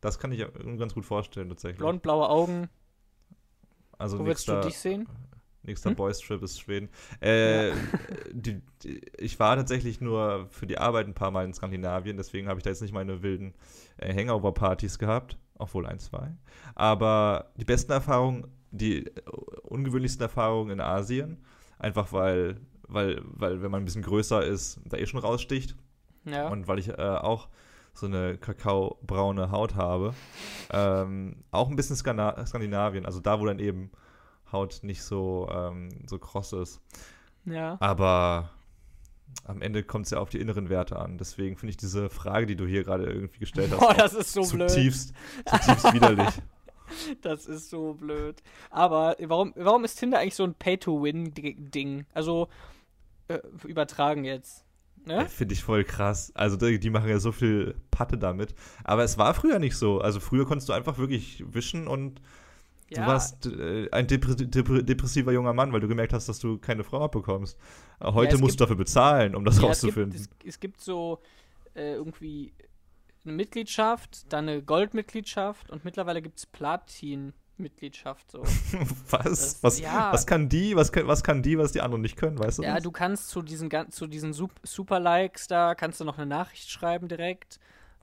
[0.00, 0.46] Das kann ich
[0.78, 1.78] ganz gut vorstellen, tatsächlich.
[1.78, 2.68] Blond, blaue Augen.
[3.98, 5.08] Also Wo willst du dich sehen?
[5.62, 5.96] Nächster hm?
[5.96, 6.90] Boys Trip ist Schweden.
[7.22, 7.74] Äh, ja.
[8.32, 12.48] die, die, ich war tatsächlich nur für die Arbeit ein paar Mal in Skandinavien, deswegen
[12.48, 13.54] habe ich da jetzt nicht meine wilden
[13.96, 16.32] äh, Hangover-Partys gehabt obwohl ein, zwei.
[16.74, 19.10] Aber die besten Erfahrungen, die
[19.62, 21.44] ungewöhnlichsten Erfahrungen in Asien,
[21.78, 25.76] einfach weil, weil, weil, wenn man ein bisschen größer ist, da eh schon raussticht.
[26.24, 26.48] Ja.
[26.48, 27.48] Und weil ich äh, auch
[27.92, 30.14] so eine kakaobraune Haut habe.
[30.70, 33.90] Ähm, auch ein bisschen Skana Skandinavien, also da, wo dann eben
[34.50, 36.80] Haut nicht so, ähm, so kross ist.
[37.44, 37.76] Ja.
[37.80, 38.50] Aber
[39.44, 41.18] am Ende kommt es ja auf die inneren Werte an.
[41.18, 44.32] Deswegen finde ich diese Frage, die du hier gerade irgendwie gestellt hast, Boah, das ist
[44.32, 45.12] so zutiefst,
[45.46, 46.28] zutiefst widerlich.
[47.22, 48.42] Das ist so blöd.
[48.70, 52.04] Aber warum, warum ist Tinder eigentlich so ein Pay-to-Win-Ding?
[52.12, 52.48] Also
[53.26, 54.64] äh, übertragen jetzt.
[55.06, 55.26] Ne?
[55.28, 56.32] Finde ich voll krass.
[56.34, 58.54] Also die, die, machen ja so viel Patte damit.
[58.84, 60.00] Aber es war früher nicht so.
[60.00, 62.20] Also früher konntest du einfach wirklich wischen und
[62.94, 63.02] ja.
[63.02, 67.02] du warst äh, ein depressiver junger Mann, weil du gemerkt hast, dass du keine Frau
[67.04, 67.58] abbekommst.
[68.00, 70.14] Heute ja, musst gibt, du dafür bezahlen, um das ja, rauszufinden.
[70.14, 71.20] Es gibt, es, es gibt so
[71.74, 72.52] äh, irgendwie
[73.24, 78.30] eine Mitgliedschaft, dann eine Goldmitgliedschaft und mittlerweile gibt es Platin-Mitgliedschaft.
[78.30, 78.42] So.
[79.10, 79.22] was?
[79.22, 80.12] Das, was, ja.
[80.12, 82.62] was kann die, was, was kann die, was die anderen nicht können, weißt du?
[82.62, 82.82] Ja, das?
[82.82, 87.58] du kannst zu diesen, zu diesen Super-Likes da, kannst du noch eine Nachricht schreiben direkt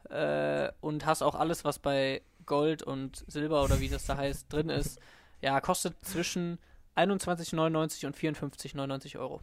[0.09, 4.51] äh, und hast auch alles, was bei Gold und Silber oder wie das da heißt,
[4.51, 4.99] drin ist.
[5.41, 6.59] Ja, kostet zwischen
[6.95, 9.41] 21,99 und 54,99 Euro.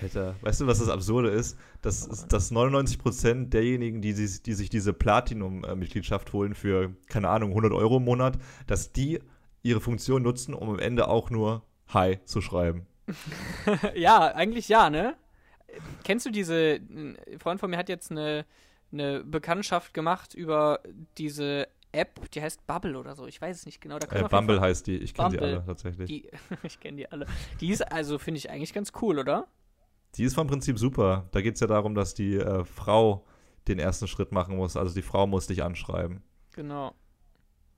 [0.00, 1.58] Alter, weißt du, was das Absurde ist?
[1.82, 7.72] Dass, dass 99% derjenigen, die, die, die sich diese Platinum-Mitgliedschaft holen für, keine Ahnung, 100
[7.72, 9.20] Euro im Monat, dass die
[9.62, 12.86] ihre Funktion nutzen, um am Ende auch nur Hi zu schreiben.
[13.94, 15.16] ja, eigentlich ja, ne?
[16.02, 18.46] Kennst du diese, ein Freund von mir hat jetzt eine,
[18.92, 20.80] eine Bekanntschaft gemacht über
[21.18, 23.98] diese App, die heißt Bubble oder so, ich weiß es nicht genau.
[23.98, 26.08] Da äh, Bumble heißt die, ich kenne sie alle tatsächlich.
[26.08, 26.30] Die,
[26.62, 27.26] ich kenne die alle.
[27.60, 29.46] Die ist also, finde ich eigentlich ganz cool, oder?
[30.16, 31.28] Die ist vom Prinzip super.
[31.32, 33.24] Da geht es ja darum, dass die äh, Frau
[33.68, 34.76] den ersten Schritt machen muss.
[34.76, 36.22] Also die Frau muss dich anschreiben.
[36.52, 36.94] Genau.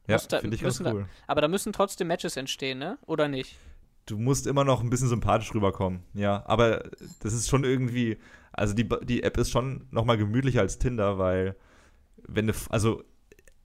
[0.09, 1.03] Ja, finde ich ganz cool.
[1.03, 2.99] Da, aber da müssen trotzdem Matches entstehen, ne?
[3.07, 3.59] Oder nicht?
[4.07, 6.45] Du musst immer noch ein bisschen sympathisch rüberkommen, ja.
[6.47, 6.85] Aber
[7.21, 8.19] das ist schon irgendwie,
[8.53, 11.57] also die, die App ist schon noch mal gemütlicher als Tinder, weil
[12.29, 13.03] wenn du, also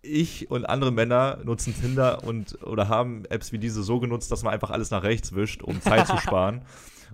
[0.02, 4.44] ich und andere Männer nutzen Tinder und oder haben Apps wie diese so genutzt, dass
[4.44, 6.62] man einfach alles nach rechts wischt, um Zeit zu sparen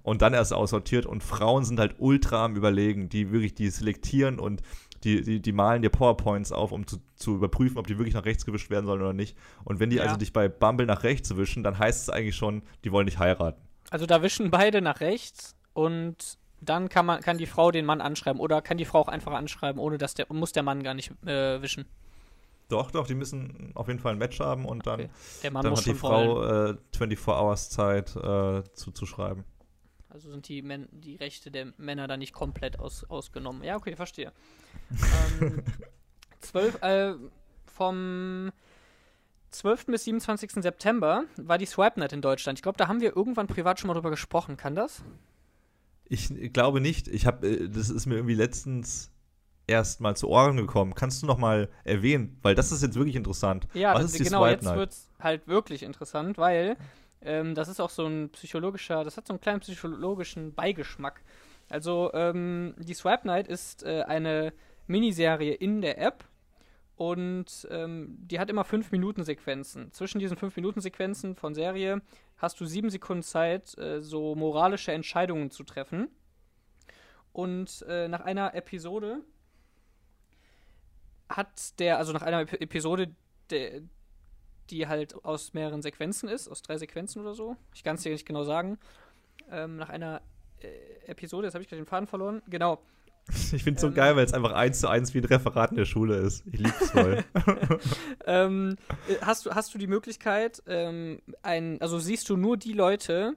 [0.04, 1.06] und dann erst aussortiert.
[1.06, 4.62] Und Frauen sind halt ultra am Überlegen, die wirklich die selektieren und
[5.04, 8.26] die, die, die malen dir PowerPoints auf, um zu, zu überprüfen, ob die wirklich nach
[8.26, 9.38] rechts gewischt werden sollen oder nicht.
[9.63, 10.04] Und wenn die ja.
[10.04, 13.19] also dich bei Bumble nach rechts wischen, dann heißt es eigentlich schon, die wollen nicht
[13.19, 13.62] heiraten.
[13.89, 18.02] Also da wischen beide nach rechts und dann kann man kann die Frau den Mann
[18.02, 20.95] anschreiben oder kann die Frau auch einfach anschreiben, ohne dass der muss der Mann gar
[20.95, 21.86] nicht äh, wischen.
[22.69, 25.10] Doch, doch, die müssen auf jeden Fall ein Match haben und dann, okay.
[25.43, 29.45] dann hat die Frau äh, 24 Hours Zeit äh, zuzuschreiben.
[30.10, 33.63] Also sind die, Men die Rechte der Männer da nicht komplett aus ausgenommen.
[33.63, 34.34] Ja, okay, verstehe.
[35.41, 35.63] ähm,
[36.39, 37.13] 12, äh,
[37.65, 38.51] vom
[39.51, 39.86] 12.
[39.88, 40.51] bis 27.
[40.63, 42.60] September war die SwipeNet in Deutschland.
[42.60, 44.58] Ich glaube, da haben wir irgendwann privat schon mal drüber gesprochen.
[44.58, 45.03] Kann das?
[46.06, 47.08] Ich glaube nicht.
[47.08, 49.12] Ich habe, äh, das ist mir irgendwie letztens
[49.67, 50.95] erst mal zu Ohren gekommen.
[50.95, 52.39] Kannst du noch mal erwähnen?
[52.41, 53.67] Weil das ist jetzt wirklich interessant.
[53.73, 56.77] Ja, Was ist die genau, Swipe jetzt wird es halt wirklich interessant, weil
[57.21, 61.21] ähm, das ist auch so ein psychologischer, das hat so einen kleinen psychologischen Beigeschmack.
[61.69, 64.53] Also ähm, die Swipe Night ist äh, eine
[64.88, 66.23] Miniserie in der App
[66.95, 69.91] und ähm, die hat immer 5 Minuten Sequenzen.
[69.91, 72.01] Zwischen diesen 5 Minuten Sequenzen von Serie
[72.38, 76.08] hast du 7 Sekunden Zeit, äh, so moralische Entscheidungen zu treffen.
[77.34, 79.19] Und äh, nach einer Episode
[81.29, 83.13] hat der, also nach einer Episode,
[83.49, 83.81] der,
[84.69, 88.11] die halt aus mehreren Sequenzen ist, aus drei Sequenzen oder so, ich kann es dir
[88.11, 88.77] nicht genau sagen,
[89.51, 90.21] ähm, nach einer
[90.59, 92.81] äh, Episode, jetzt habe ich gerade den Faden verloren, genau.
[93.51, 95.71] Ich finde es so ähm, geil, weil es einfach eins zu eins wie ein Referat
[95.71, 96.45] in der Schule ist.
[96.47, 97.25] Ich liebe es voll.
[98.25, 98.77] ähm,
[99.09, 103.35] äh, hast, du, hast du die Möglichkeit, ähm, ein, also siehst du nur die Leute,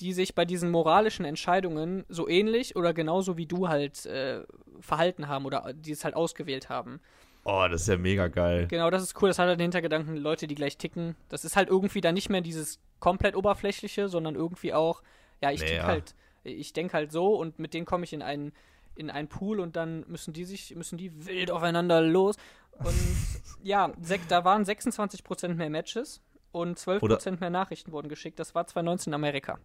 [0.00, 4.42] die sich bei diesen moralischen Entscheidungen so ähnlich oder genauso wie du halt äh,
[4.80, 7.00] verhalten haben oder die es halt ausgewählt haben.
[7.44, 8.66] Oh, das ist ja mega geil.
[8.68, 9.28] Genau, das ist cool.
[9.28, 11.16] Das hat halt den Hintergedanken, Leute, die gleich ticken.
[11.28, 15.02] Das ist halt irgendwie dann nicht mehr dieses komplett oberflächliche, sondern irgendwie auch,
[15.40, 15.84] ja, ich naja.
[15.84, 18.52] halt, ich denke halt so und mit denen komme ich in einen,
[18.94, 22.36] in einen Pool und dann müssen die sich, müssen die wild aufeinander los.
[22.78, 22.94] Und
[23.62, 23.90] ja,
[24.28, 26.20] da waren 26% mehr Matches
[26.52, 28.38] und 12% Oder mehr Nachrichten wurden geschickt.
[28.38, 29.58] Das war 2019 in Amerika.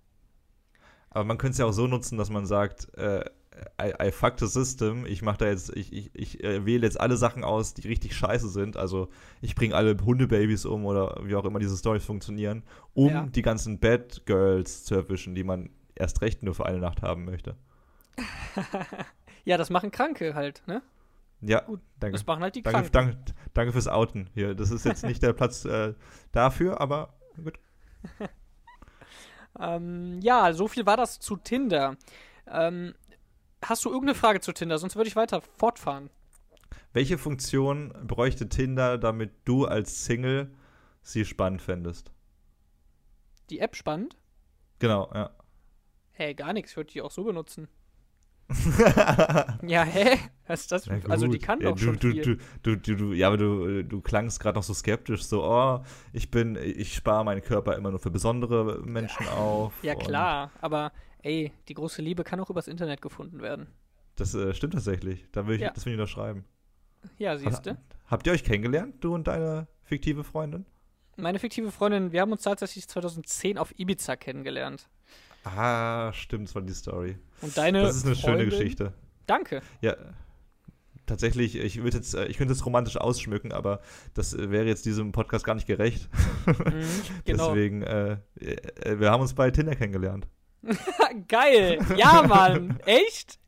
[1.09, 3.23] Aber man könnte es ja auch so nutzen, dass man sagt, äh,
[3.81, 5.05] I, I fuck the system.
[5.05, 8.15] Ich mache da jetzt, ich, ich, ich äh, wähle jetzt alle Sachen aus, die richtig
[8.15, 8.77] scheiße sind.
[8.77, 9.09] Also
[9.41, 12.63] ich bringe alle Hundebabys um oder wie auch immer diese Stories funktionieren,
[12.93, 13.27] um ja.
[13.27, 17.25] die ganzen Bad Girls zu erwischen, die man erst recht nur für eine Nacht haben
[17.25, 17.55] möchte.
[19.45, 20.81] ja, das machen Kranke halt, ne?
[21.41, 22.13] Ja, Gut, danke.
[22.13, 22.91] Das machen halt die danke, Kranken.
[22.93, 24.55] Danke, danke fürs Outen hier.
[24.55, 25.93] Das ist jetzt nicht der Platz äh,
[26.31, 27.13] dafür, aber
[27.43, 27.59] gut.
[29.59, 31.97] ähm, ja, so viel war das zu Tinder.
[32.47, 32.93] Ähm,
[33.69, 34.77] hast du irgendeine Frage zu Tinder?
[34.77, 36.09] Sonst würde ich weiter fortfahren.
[36.93, 40.51] Welche Funktion bräuchte Tinder, damit du als Single
[41.01, 42.11] sie spannend fändest?
[43.49, 44.17] Die App spannend?
[44.79, 45.31] Genau, ja.
[46.11, 46.71] Hey, gar nichts.
[46.71, 47.67] Ich würde die auch so benutzen.
[49.63, 50.19] Ja, hä?
[50.47, 50.87] Was ist das?
[51.09, 52.39] Also die kann ja, doch du, schon du, viel.
[52.61, 56.29] Du, du, du, ja, aber du, du klangst gerade noch so skeptisch, so, oh, ich
[56.29, 59.73] bin, ich spare meinen Körper immer nur für besondere Menschen auf.
[59.81, 60.91] Ja, klar, aber
[61.25, 63.67] ey, die große Liebe kann auch übers Internet gefunden werden.
[64.15, 65.25] Das äh, stimmt tatsächlich.
[65.31, 65.71] Da will ich, Ja.
[65.71, 66.45] Das will ich unterschreiben.
[67.17, 67.77] Ja, siehst du?
[68.07, 70.65] Habt ihr euch kennengelernt, du und deine fiktive Freundin?
[71.17, 74.87] Meine fiktive Freundin, wir haben uns tatsächlich 2010 auf Ibiza kennengelernt.
[75.43, 77.17] Ah, stimmt, das war die Story.
[77.41, 78.93] Und deine Das ist eine schöne Freundin- Geschichte.
[79.27, 79.61] Danke.
[79.81, 79.95] Ja,
[81.05, 83.79] tatsächlich, ich würde jetzt, äh, ich könnte es romantisch ausschmücken, aber
[84.13, 86.09] das äh, wäre jetzt diesem Podcast gar nicht gerecht.
[86.45, 86.55] Mhm,
[87.25, 87.49] genau.
[87.53, 90.27] Deswegen, äh, äh, wir haben uns bei Tinder kennengelernt.
[91.27, 91.79] Geil.
[91.95, 92.79] Ja, Mann.
[92.85, 93.39] Echt?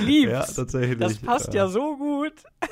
[0.00, 0.32] Lieb's.
[0.32, 0.98] Ja, tatsächlich.
[0.98, 2.32] das passt äh, ja so gut.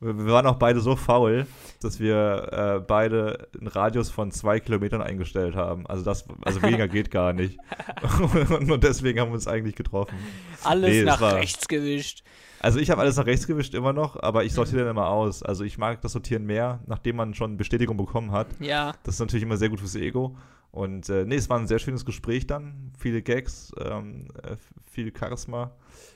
[0.00, 1.48] Wir, wir waren auch beide so faul,
[1.82, 5.88] dass wir äh, beide einen Radius von zwei Kilometern eingestellt haben.
[5.88, 7.58] Also das, also weniger geht gar nicht.
[8.60, 10.14] und, und deswegen haben wir uns eigentlich getroffen.
[10.62, 12.22] Alles Nee, nach war- rechts gewischt.
[12.60, 15.42] Also ich habe alles nach rechts gewischt immer noch, aber ich sortiere dann immer aus.
[15.42, 18.46] Also ich mag das Sortieren mehr, nachdem man schon Bestätigung bekommen hat.
[18.60, 18.94] Ja.
[19.02, 20.36] Das ist natürlich immer sehr gut fürs Ego.
[20.70, 22.92] Und äh, nee, es war ein sehr schönes Gespräch dann.
[22.98, 24.56] Viele Gags, ähm, äh,
[24.90, 25.72] viel Charisma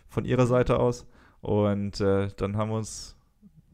[0.09, 1.07] von ihrer Seite aus.
[1.41, 3.17] Und äh, dann haben wir uns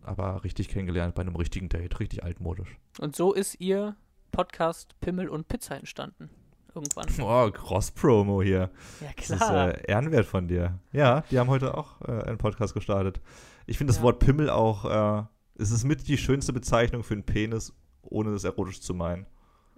[0.03, 2.79] aber richtig kennengelernt bei einem richtigen Date, richtig altmodisch.
[2.99, 3.97] Und so ist ihr
[4.33, 6.31] Podcast Pimmel und Pizza entstanden.
[6.75, 7.07] Irgendwann.
[7.21, 8.71] Oh, Cross-Promo hier.
[9.01, 9.75] Ja, Das ist klar.
[9.75, 10.79] äh, ehrenwert von dir.
[10.93, 13.21] Ja, die haben heute auch äh, einen Podcast gestartet.
[13.67, 14.05] Ich finde das Ja.
[14.05, 15.25] Wort Pimmel auch, äh,
[15.57, 19.27] es ist mit die schönste Bezeichnung für einen Penis, ohne das erotisch zu meinen.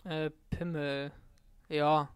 [0.05, 1.13] Äh, Pimmel.
[1.69, 2.09] Ja.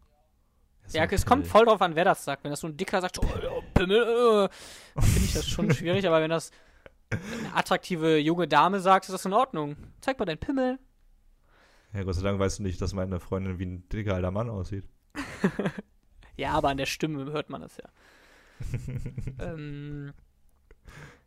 [0.85, 2.45] Das Ja, es kommt voll drauf an, wer das sagt.
[2.45, 6.07] Wenn das so ein Dicker sagt, oh, Pimmel, äh, finde ich das schon schwierig.
[6.07, 6.51] Aber wenn das
[7.11, 9.77] eine attraktive junge Dame sagt, ist das in Ordnung.
[10.01, 10.79] Zeig mal deinen Pimmel.
[11.93, 14.51] Ja, Gott sei Dank weißt du nicht, dass meine Freundin wie ein dicker alter Mann
[14.51, 14.85] aussieht.
[16.37, 17.85] Ja, aber an der Stimme hört man das ja.
[19.53, 20.13] ähm,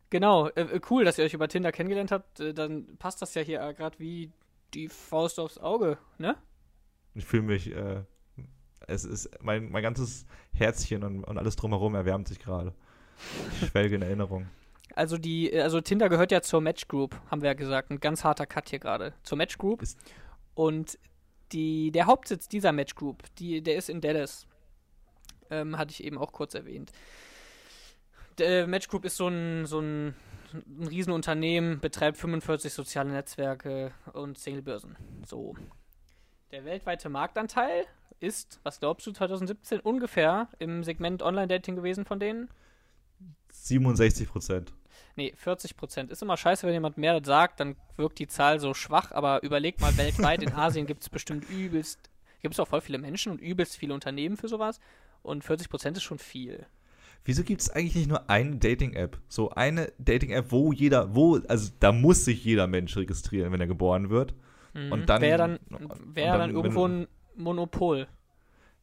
[0.09, 2.39] genau, äh, äh, cool, dass ihr euch über Tinder kennengelernt habt.
[2.39, 4.31] Äh, dann passt das ja hier äh, gerade wie
[4.73, 6.35] die Faust aufs Auge, ne?
[7.13, 8.03] Ich fühle mich, äh,
[8.87, 12.73] es ist, mein, mein ganzes Herzchen und, und alles drumherum erwärmt sich gerade.
[13.61, 14.47] Ich schwelge in Erinnerung.
[14.93, 17.91] Also die, also Tinder gehört ja zur Match Group, haben wir ja gesagt.
[17.91, 19.13] Ein ganz harter Cut hier gerade.
[19.23, 19.81] Zur Match Group.
[19.81, 19.97] Ist-
[20.53, 20.97] Und
[21.51, 24.45] die, der Hauptsitz dieser Match Group, die, der ist in Dallas.
[25.49, 26.91] Ähm, hatte ich eben auch kurz erwähnt.
[28.37, 30.13] Der Match Group ist so ein, so ein,
[30.53, 34.95] ein Riesenunternehmen, betreibt 45 soziale Netzwerke und Singlebörsen.
[35.25, 35.55] So.
[36.51, 37.85] Der weltweite Marktanteil
[38.19, 42.49] ist, was glaubst du, 2017 ungefähr im Segment Online-Dating gewesen von denen?
[43.51, 44.73] 67 Prozent.
[45.15, 46.11] Nee, 40 Prozent.
[46.11, 49.79] Ist immer scheiße, wenn jemand mehr sagt, dann wirkt die Zahl so schwach, aber überleg
[49.81, 52.09] mal, weltweit in Asien gibt es bestimmt übelst,
[52.41, 54.79] gibt es auch voll viele Menschen und übelst viele Unternehmen für sowas.
[55.23, 56.65] Und 40 Prozent ist schon viel.
[57.27, 59.19] Wieso gibt es eigentlich nicht nur eine Dating-App?
[59.27, 63.67] So eine Dating-App, wo jeder, wo, also da muss sich jeder Mensch registrieren, wenn er
[63.67, 64.33] geboren wird.
[64.73, 64.93] Mhm.
[64.93, 65.59] Und dann- Wäre dann,
[66.13, 68.07] wär dann, dann irgendwo wenn- ein Monopol.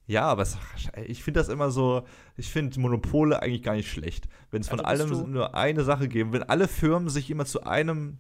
[0.07, 0.59] Ja, aber es,
[1.07, 2.03] ich finde das immer so,
[2.37, 4.29] ich finde Monopole eigentlich gar nicht schlecht.
[4.51, 7.63] Wenn es von Also allem nur eine Sache geben, wenn alle Firmen sich immer zu
[7.65, 8.19] einem,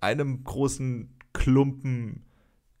[0.00, 2.24] einem großen Klumpen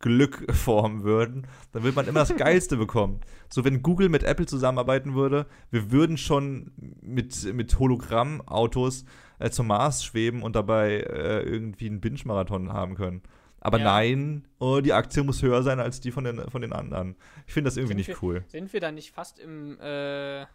[0.00, 3.20] Glück formen würden, dann würde man immer das Geilste bekommen.
[3.48, 9.04] So, wenn Google mit Apple zusammenarbeiten würde, wir würden schon mit, mit Hologramm-Autos
[9.38, 13.22] äh, zum Mars schweben und dabei äh, irgendwie einen Binge-Marathon haben können.
[13.60, 13.84] Aber Ja.
[13.84, 17.14] nein, oh, die Aktie muss höher sein als die von den, von den anderen.
[17.46, 18.44] Ich finde das irgendwie Sind nicht wir- cool.
[18.48, 20.46] Sind wir dann nicht fast im äh,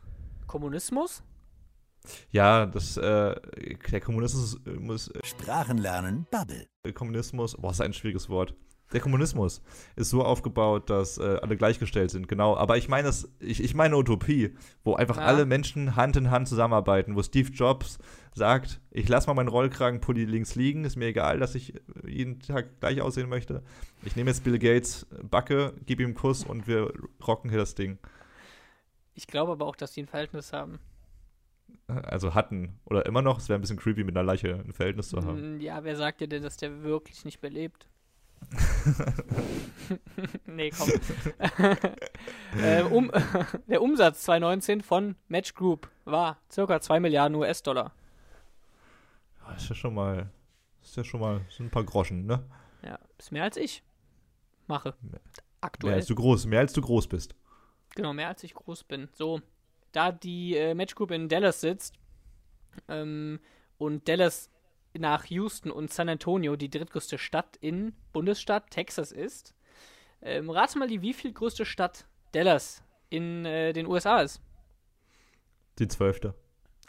[0.48, 1.22] Kommunismus?
[2.32, 3.36] Ja, das, äh,
[3.92, 6.66] der Kommunismus, äh, muss, Sprachen lernen, Bubble.
[6.84, 8.56] äh, Kommunismus, boah, ist ein schwieriges Wort.
[8.94, 9.62] Der Kommunismus
[9.96, 12.56] ist so aufgebaut, dass äh, alle gleichgestellt sind, genau.
[12.56, 15.24] Aber ich meine das, ich, ich meine Utopie, wo einfach Ja.
[15.24, 17.98] alle Menschen Hand in Hand zusammenarbeiten, wo Steve Jobs
[18.34, 22.40] sagt, ich lasse mal meinen Rollkragenpulli links liegen, ist mir egal, dass ich äh, jeden
[22.40, 23.64] Tag gleich aussehen möchte.
[24.04, 26.94] Ich nehme jetzt Bill Gates Backe, gebe ihm einen Kuss und wir
[27.26, 27.98] rocken hier das Ding.
[29.16, 30.80] Ich glaube aber auch, dass die ein Verhältnis haben.
[31.88, 35.10] Also hatten oder immer noch, es wäre ein bisschen creepy, mit einer Leiche ein Verhältnis
[35.10, 35.60] zu haben.
[35.60, 37.88] Ja, wer sagt dir denn, dass der wirklich nicht mehr lebt?
[40.46, 40.90] nee, komm.
[42.62, 43.12] äh, um,
[43.68, 47.94] der Umsatz 2019 von Match Group war circa 2 Milliarden US-Dollar.
[49.56, 50.30] Ist ja schon mal,
[50.82, 52.44] ist ja schon mal, sind ein paar Groschen, ne?
[52.84, 53.84] Ja, ist mehr als ich
[54.68, 54.96] mache.
[55.02, 55.22] Mehr- Mehr
[55.62, 55.96] Aktuell.
[55.96, 57.36] als du groß, mehr als du groß bist.
[57.96, 59.10] Genau, mehr als ich groß bin.
[59.14, 59.42] So,
[59.92, 61.96] da die äh, Match Group in Dallas sitzt
[62.88, 63.40] ähm,
[63.78, 64.50] und Dallas
[64.98, 69.54] nach Houston und San Antonio die drittgrößte Stadt in Bundesstaat Texas ist,
[70.22, 74.42] ähm, rate mal die wie viel größte Stadt Dallas in äh, den USA ist.
[75.80, 76.34] Die zwölfte.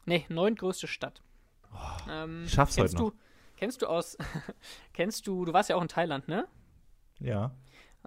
[0.05, 1.23] Nee, neuntgrößte Stadt.
[2.09, 3.11] ähm, ich schaff's kennst heute noch.
[3.11, 3.19] du,
[3.57, 4.17] Kennst du aus,
[4.93, 6.47] kennst du, du warst ja auch in Thailand, ne?
[7.19, 7.53] Ja.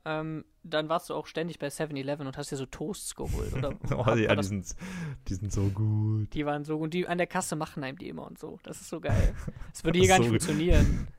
[0.06, 3.74] Ähm, dann warst du auch ständig bei 7-Eleven und hast dir so Toasts geholt, oder?
[3.96, 4.76] Oh, ja, die sind,
[5.28, 6.34] die sind so gut.
[6.34, 8.60] die waren so und die an der Kasse machen einem die immer und so.
[8.64, 9.34] Das ist so geil.
[9.74, 11.08] Das würde hier gar ist nicht so- funktionieren.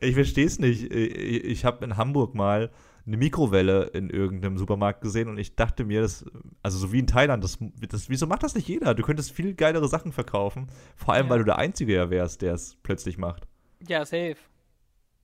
[0.00, 0.92] Ich verstehe es nicht.
[0.92, 2.70] Ich, ich habe in Hamburg mal
[3.06, 6.26] eine Mikrowelle in irgendeinem Supermarkt gesehen und ich dachte mir, das,
[6.62, 8.94] also so wie in Thailand, das, das, wieso macht das nicht jeder?
[8.94, 10.66] Du könntest viel geilere Sachen verkaufen.
[10.94, 11.30] Vor allem, Ja.
[11.30, 13.48] weil du der Einzige ja wärst, der es plötzlich macht.
[13.88, 14.36] Ja, safe.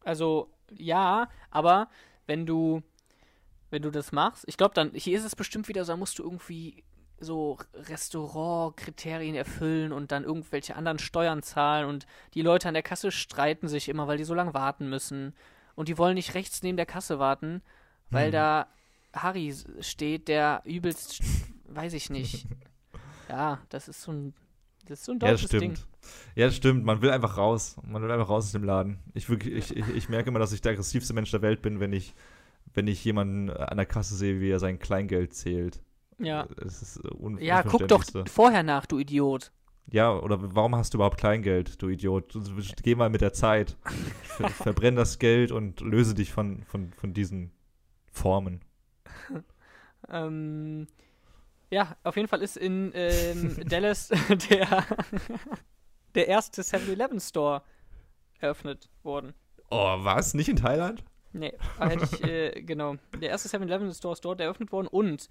[0.03, 1.89] Also, ja, aber
[2.27, 2.83] wenn du,
[3.71, 6.19] wenn du das machst, ich glaube dann, hier ist es bestimmt wieder so, da musst
[6.19, 6.85] du irgendwie
[7.21, 13.11] so Restaurantkriterien erfüllen und dann irgendwelche anderen Steuern zahlen und die Leute an der Kasse
[13.11, 15.35] streiten sich immer, weil die so lange warten müssen
[15.75, 17.63] und die wollen nicht rechts neben der Kasse warten,
[18.11, 18.33] weil Hm.
[18.33, 18.69] da
[19.15, 21.23] Harry steht, der übelst,
[21.65, 22.47] weiß ich nicht.
[23.29, 24.35] Ja, das ist so ein,
[24.87, 25.77] das ist so ein Ja, das deutsches Ding.
[25.77, 25.87] stimmt.
[26.35, 26.85] Ja, das stimmt.
[26.85, 27.77] Man will einfach raus.
[27.83, 28.99] Man will einfach raus aus dem Laden.
[29.15, 31.81] Ich, wirklich, ich, ich, ich merke immer, dass ich der aggressivste Mensch der Welt bin,
[31.81, 32.15] wenn ich,
[32.75, 35.83] wenn ich jemanden an der Kasse sehe, wie er sein Kleingeld zählt.
[36.19, 36.47] Ja.
[36.57, 39.53] Das ist äh, un Ja, guck doch vorher nach, du Idiot.
[39.91, 42.37] Ja, oder warum hast du überhaupt Kleingeld, du Idiot?
[42.83, 43.77] Geh mal mit der Zeit.
[44.23, 47.53] Ver verbrenn das Geld und löse dich von, von, von diesen
[48.11, 48.61] Formen.
[50.11, 50.87] Ähm,
[51.71, 54.09] ja, auf jeden Fall ist in ähm, Dallas
[54.51, 54.87] der,
[56.15, 57.63] der erste 7-Eleven-Store
[58.39, 59.35] eröffnet worden.
[59.71, 60.35] Oh, was?
[60.35, 61.05] Nicht in Thailand?
[61.33, 62.97] Nee, hätte ich, äh, genau.
[63.21, 65.29] Der erste 7-Eleven-Store ist dort eröffnet worden und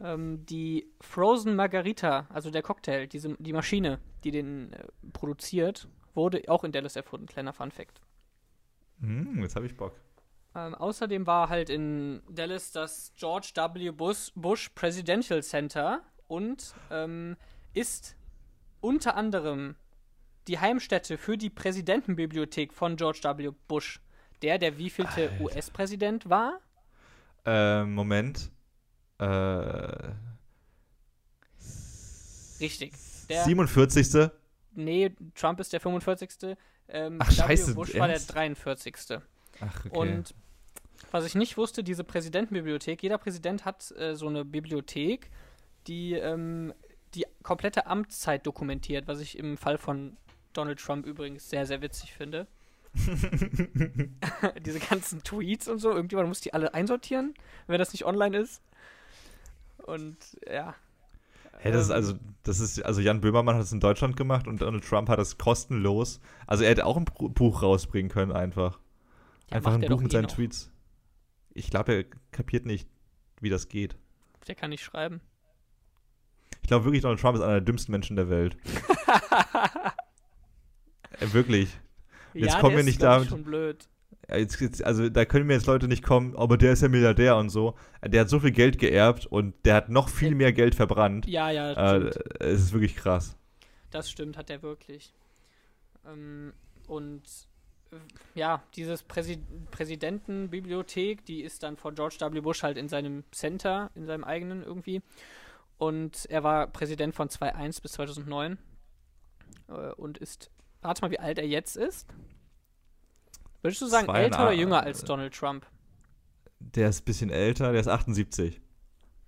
[0.00, 6.42] ähm, die Frozen Margarita, also der Cocktail, diese, die Maschine, die den äh, produziert, wurde
[6.48, 7.26] auch in Dallas erfunden.
[7.26, 8.00] Kleiner Fun-Fact.
[9.00, 9.94] Hm, jetzt habe ich Bock.
[10.54, 13.90] Ähm, außerdem war halt in Dallas das George W.
[13.90, 17.36] Bush, Bush Presidential Center und ähm,
[17.72, 18.16] ist
[18.80, 19.76] unter anderem
[20.46, 23.50] die Heimstätte für die Präsidentenbibliothek von George W.
[23.66, 24.00] Bush.
[24.44, 25.30] Der, der wievielte.
[25.40, 26.60] US-Präsident war?
[27.46, 28.50] Ähm, Moment.
[29.18, 29.24] Äh,
[32.60, 32.92] Richtig.
[33.30, 34.30] Der, 47.
[34.74, 36.56] nee, Trump ist der 45.
[36.88, 37.74] Ähm, Ach, scheiße, W.
[37.74, 38.34] Bush war der ernst?
[38.34, 38.96] 43.
[39.60, 39.96] Ach, okay.
[39.96, 40.34] Und
[41.10, 45.30] was ich nicht wusste, diese Präsidentenbibliothek, jeder Präsident hat äh, so eine Bibliothek,
[45.86, 46.74] die ähm,
[47.14, 50.18] die komplette Amtszeit dokumentiert, was ich im Fall von
[50.52, 52.46] Donald Trump übrigens sehr, sehr witzig finde.
[54.64, 57.34] diese ganzen Tweets und so, irgendjemand muss die alle einsortieren,
[57.66, 58.62] wenn das nicht online ist.
[59.78, 60.16] Und
[60.50, 60.74] ja.
[61.58, 64.46] Hey, das ist Ähm, also, das ist, also Jan Böhmermann hat es in Deutschland gemacht
[64.46, 66.20] und Donald Trump hat es kostenlos.
[66.46, 68.78] Also er hätte auch ein Buch rausbringen können, einfach.
[69.50, 70.32] ja, einfach ein Buch mit eh seinen noch.
[70.32, 70.70] Tweets.
[71.52, 72.88] Ich glaube, er kapiert nicht,
[73.40, 73.96] wie das geht.
[74.48, 75.20] Der kann nicht schreiben.
[76.62, 78.56] Ich glaube wirklich, Donald Trump ist einer der dümmsten Menschen der Welt.
[81.20, 81.68] äh, wirklich.
[82.34, 83.88] Jetzt ja, kommen wir nicht damit- schon blöd.
[84.28, 87.36] Jetzt, jetzt, also da können mir jetzt Leute nicht kommen, aber der ist ja Milliardär
[87.36, 87.74] und so.
[88.02, 91.26] Der hat so viel Geld geerbt und der hat noch viel mehr Geld verbrannt.
[91.26, 92.40] Ja, ja, Äh, stimmt.
[92.40, 93.36] es ist wirklich krass.
[93.90, 95.12] Das stimmt, hat er wirklich.
[96.06, 96.54] Ähm,
[96.86, 97.22] und
[97.92, 97.96] äh,
[98.34, 99.38] ja, dieses Präsi
[99.72, 102.40] Präsidentenbibliothek, die ist dann von George W.
[102.40, 105.02] Bush halt in seinem Center, in seinem eigenen irgendwie.
[105.78, 108.58] Und er war Präsident von 2001 bis 2009.
[109.68, 110.50] Äh, und ist,
[110.84, 112.06] warte mal, wie alt er jetzt ist?
[113.62, 115.66] Würdest du sagen, älter oder 82, jünger als äh, Donald Trump?
[116.60, 118.60] Der ist ein bisschen älter, der ist 78.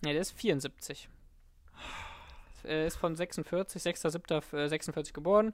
[0.03, 1.09] Ne, der ist 74.
[2.65, 5.53] Er ist von 46, 6.7.46 geboren.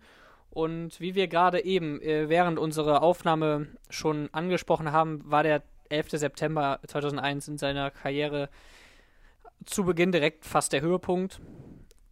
[0.50, 6.10] Und wie wir gerade eben äh, während unserer Aufnahme schon angesprochen haben, war der 11.
[6.10, 8.48] September 2001 in seiner Karriere
[9.64, 11.40] zu Beginn direkt fast der Höhepunkt.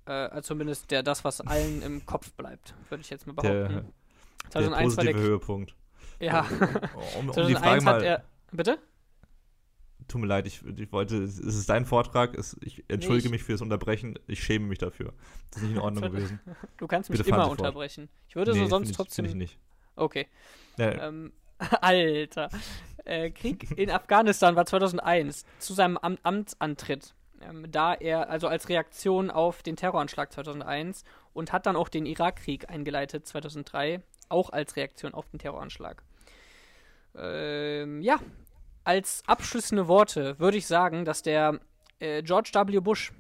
[0.06, 3.68] Äh, also zumindest der, das, was allen im Kopf bleibt, würde ich jetzt mal Der,
[3.68, 3.92] behaupten.
[4.44, 5.12] der 2001 war der.
[5.12, 5.74] positive Höhepunkt.
[6.18, 6.46] Ja,
[7.18, 8.24] Um, um die 2001 Frage hat mal, er.
[8.52, 8.78] Bitte?
[10.08, 13.42] tut mir leid, ich, ich wollte, es ist dein Vortrag, es, ich entschuldige ich- mich
[13.44, 15.12] fürs Unterbrechen, ich schäme mich dafür.
[15.52, 16.40] Das ist nicht in Ordnung gewesen.
[16.78, 17.60] Du kannst mich Bitte immer Sie fort.
[17.60, 18.08] unterbrechen.
[18.26, 19.24] Ich würde Nee, so sonst ich, trotzdem.
[19.26, 19.58] ich nicht.
[19.94, 20.26] Okay.
[20.78, 21.32] Ja, Ähm,
[21.80, 22.48] Alter.
[23.04, 27.14] Äh, Krieg in Afghanistan war 2001 zu seinem Am Amtsantritt.
[27.40, 32.06] Ähm, da er, also als Reaktion auf den Terroranschlag 2001 und hat dann auch den
[32.06, 36.02] Irakkrieg eingeleitet 2003, auch als Reaktion auf den Terroranschlag.
[37.16, 38.18] Ähm, ja,
[38.84, 41.60] als abschließende Worte würde ich sagen, dass der
[41.98, 42.80] äh, George W.
[42.80, 43.12] Bush,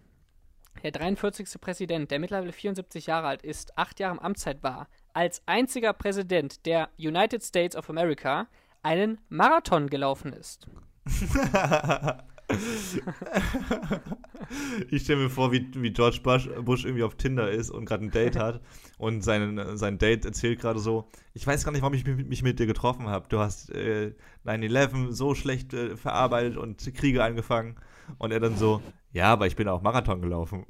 [0.82, 1.60] der 43.
[1.60, 6.64] Präsident, der mittlerweile 74 Jahre alt ist, acht Jahre im Amtszeit war, als einziger Präsident
[6.66, 8.46] der United States of America
[8.82, 10.66] einen Marathon gelaufen ist.
[14.90, 18.04] ich stelle mir vor, wie, wie George Bush, Bush irgendwie auf Tinder ist und gerade
[18.04, 18.60] ein Date hat
[18.98, 22.58] und sein, sein Date erzählt gerade so, ich weiß gar nicht, warum ich mich mit
[22.58, 23.26] dir getroffen habe.
[23.28, 27.76] Du hast äh, 9-11 so schlecht äh, verarbeitet und Kriege angefangen.
[28.18, 28.82] Und er dann so,
[29.12, 30.66] ja, aber ich bin auch Marathon gelaufen.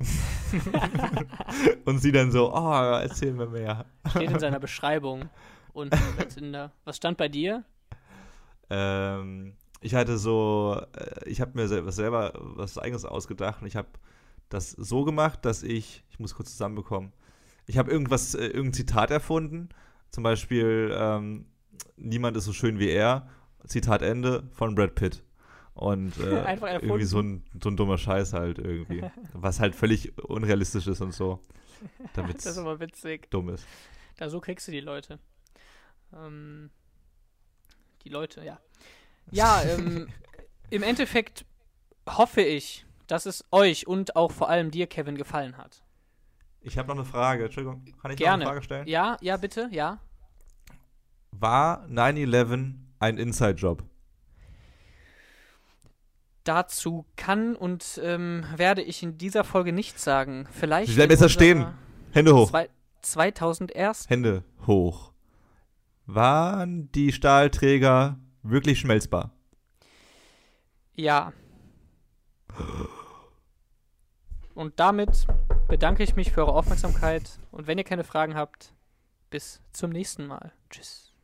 [1.87, 3.87] und sie dann so, oh, erzähl mir mehr.
[4.11, 5.31] Steht in seiner Beschreibung
[6.35, 6.73] Tinder.
[6.85, 7.65] Was stand bei dir?
[8.69, 13.77] Ähm, ich hatte so, äh, ich habe mir selber, selber was eigenes ausgedacht und ich
[13.77, 13.89] habe
[14.49, 17.13] das so gemacht, dass ich, ich muss kurz zusammenbekommen,
[17.67, 19.69] ich habe irgendwas, äh, irgendein Zitat erfunden,
[20.11, 21.47] zum Beispiel, ähm,
[21.97, 23.29] niemand ist so schön wie er,
[23.67, 25.23] Zitat Ende von Brad Pitt.
[25.75, 29.03] Und äh, irgendwie so ein, so ein dummer Scheiß halt irgendwie.
[29.33, 31.41] was halt völlig unrealistisch ist und so.
[32.15, 33.31] Damit das ist aber witzig.
[33.31, 33.67] Dumm ist.
[34.17, 35.19] Da so kriegst du die Leute.
[36.13, 36.71] Ähm,
[38.05, 38.59] die Leute, ja.
[39.31, 40.09] Ja, ähm,
[40.71, 41.45] im Endeffekt
[42.09, 45.83] hoffe ich, dass es euch und auch vor allem dir, Kevin, gefallen hat.
[46.63, 47.45] Ich habe noch eine Frage.
[47.45, 48.45] Entschuldigung, kann ich Gerne.
[48.45, 48.87] noch eine Frage stellen?
[48.87, 49.99] Ja, ja, bitte, ja.
[51.33, 53.83] War 9-11 ein Inside-Job?
[56.45, 60.49] Dazu kann und ähm, werde ich in dieser Folge nichts sagen.
[60.51, 60.89] Vielleicht.
[60.89, 61.67] Sie bleiben besser stehen.
[62.13, 62.51] Hände hoch.
[62.51, 62.69] Zwei,
[63.03, 64.09] 2001.
[64.09, 65.13] Hände hoch.
[66.07, 69.31] Waren die Stahlträger wirklich schmelzbar?
[70.95, 71.33] Ja.
[74.55, 75.27] Und damit
[75.69, 78.75] bedanke ich mich für eure Aufmerksamkeit und wenn ihr keine Fragen habt,
[79.31, 80.53] bis zum nächsten Mal.
[80.69, 81.15] Tschüss.